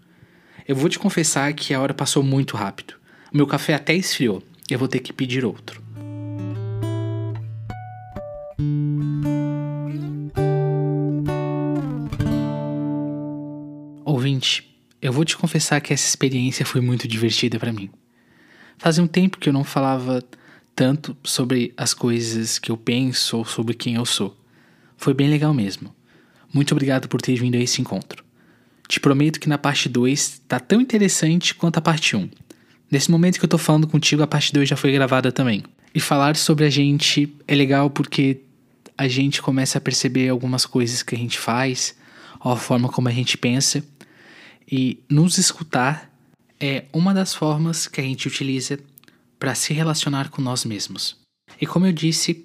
Eu 0.66 0.75
vou 0.75 0.88
te 0.88 0.99
confessar 0.99 1.53
que 1.53 1.72
a 1.72 1.81
hora 1.81 1.94
passou 1.94 2.25
muito 2.25 2.57
rápido. 2.57 2.94
Meu 3.33 3.46
café 3.46 3.75
até 3.75 3.94
esfriou. 3.94 4.42
Eu 4.68 4.77
vou 4.77 4.88
ter 4.88 4.99
que 4.99 5.12
pedir 5.12 5.44
outro. 5.44 5.86
Eu 15.01 15.13
vou 15.13 15.25
te 15.25 15.37
confessar 15.37 15.81
que 15.81 15.93
essa 15.93 16.09
experiência 16.09 16.65
foi 16.65 16.81
muito 16.81 17.07
divertida 17.07 17.59
para 17.59 17.73
mim. 17.73 17.91
Fazia 18.79 19.03
um 19.03 19.07
tempo 19.07 19.39
que 19.39 19.49
eu 19.49 19.53
não 19.53 19.65
falava 19.65 20.23
tanto 20.75 21.17
sobre 21.25 21.73
as 21.77 21.95
coisas 21.95 22.59
que 22.59 22.71
eu 22.71 22.77
penso 22.77 23.39
ou 23.39 23.45
sobre 23.45 23.75
quem 23.75 23.95
eu 23.95 24.05
sou. 24.05 24.37
Foi 24.97 25.15
bem 25.15 25.29
legal 25.29 25.55
mesmo. 25.55 25.95
Muito 26.53 26.73
obrigado 26.73 27.09
por 27.09 27.21
ter 27.21 27.37
vindo 27.37 27.57
a 27.57 27.61
esse 27.61 27.81
encontro. 27.81 28.25
Te 28.87 29.01
prometo 29.01 29.41
que 29.41 29.49
na 29.49 29.59
parte 29.59 29.89
2 29.89 30.43
tá 30.47 30.61
tão 30.61 30.81
interessante 30.81 31.55
quanto 31.55 31.79
a 31.79 31.83
parte 31.83 32.15
1. 32.15 32.21
Um. 32.21 32.31
Nesse 32.91 33.11
momento 33.11 33.39
que 33.39 33.45
eu 33.45 33.49
tô 33.49 33.59
falando 33.59 33.87
contigo, 33.87 34.23
a 34.23 34.27
parte 34.27 34.53
2 34.53 34.69
já 34.69 34.77
foi 34.77 34.93
gravada 34.93 35.33
também. 35.33 35.65
E 35.95 35.99
falar 35.99 36.37
sobre 36.37 36.65
a 36.65 36.71
gente 36.71 37.35
é 37.49 37.55
legal 37.55 37.91
porque 37.91 38.43
a 38.97 39.09
gente 39.09 39.43
começa 39.43 39.79
a 39.79 39.81
perceber 39.81 40.29
algumas 40.29 40.65
coisas 40.65 41.03
que 41.03 41.15
a 41.15 41.19
gente 41.19 41.39
faz, 41.39 41.97
a 42.41 42.55
forma 42.55 42.89
como 42.89 43.09
a 43.09 43.13
gente 43.13 43.37
pensa. 43.37 43.83
E 44.70 45.02
nos 45.09 45.38
escutar 45.38 46.11
é 46.59 46.87
uma 46.92 47.14
das 47.14 47.35
formas 47.35 47.87
que 47.87 48.00
a 48.00 48.05
gente 48.05 48.26
utiliza 48.26 48.79
para 49.38 49.55
se 49.55 49.72
relacionar 49.72 50.31
com 50.31 50.42
nós 50.42 50.64
mesmos. 50.64 51.16
E 51.61 51.66
como 51.66 51.87
eu 51.87 51.92
disse, 51.92 52.44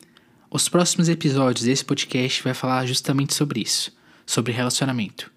os 0.50 0.68
próximos 0.70 1.10
episódios 1.10 1.66
desse 1.66 1.84
podcast 1.84 2.44
vai 2.44 2.54
falar 2.54 2.86
justamente 2.86 3.34
sobre 3.34 3.62
isso, 3.62 3.92
sobre 4.26 4.52
relacionamento. 4.52 5.32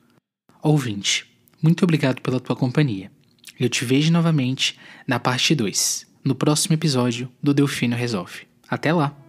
Ouvinte, 0.63 1.27
muito 1.63 1.85
obrigado 1.85 2.21
pela 2.21 2.41
tua 2.41 2.57
companhia. 2.57 3.11
Eu 3.59 3.69
te 3.69 3.85
vejo 3.85 4.13
novamente 4.13 4.79
na 5.07 5.21
parte 5.21 5.55
2, 5.55 6.07
no 6.25 6.35
próximo 6.35 6.75
episódio 6.75 7.31
do 7.43 7.55
Delfino 7.55 7.97
Resolve. 7.97 8.47
Até 8.69 8.93
lá! 8.93 9.24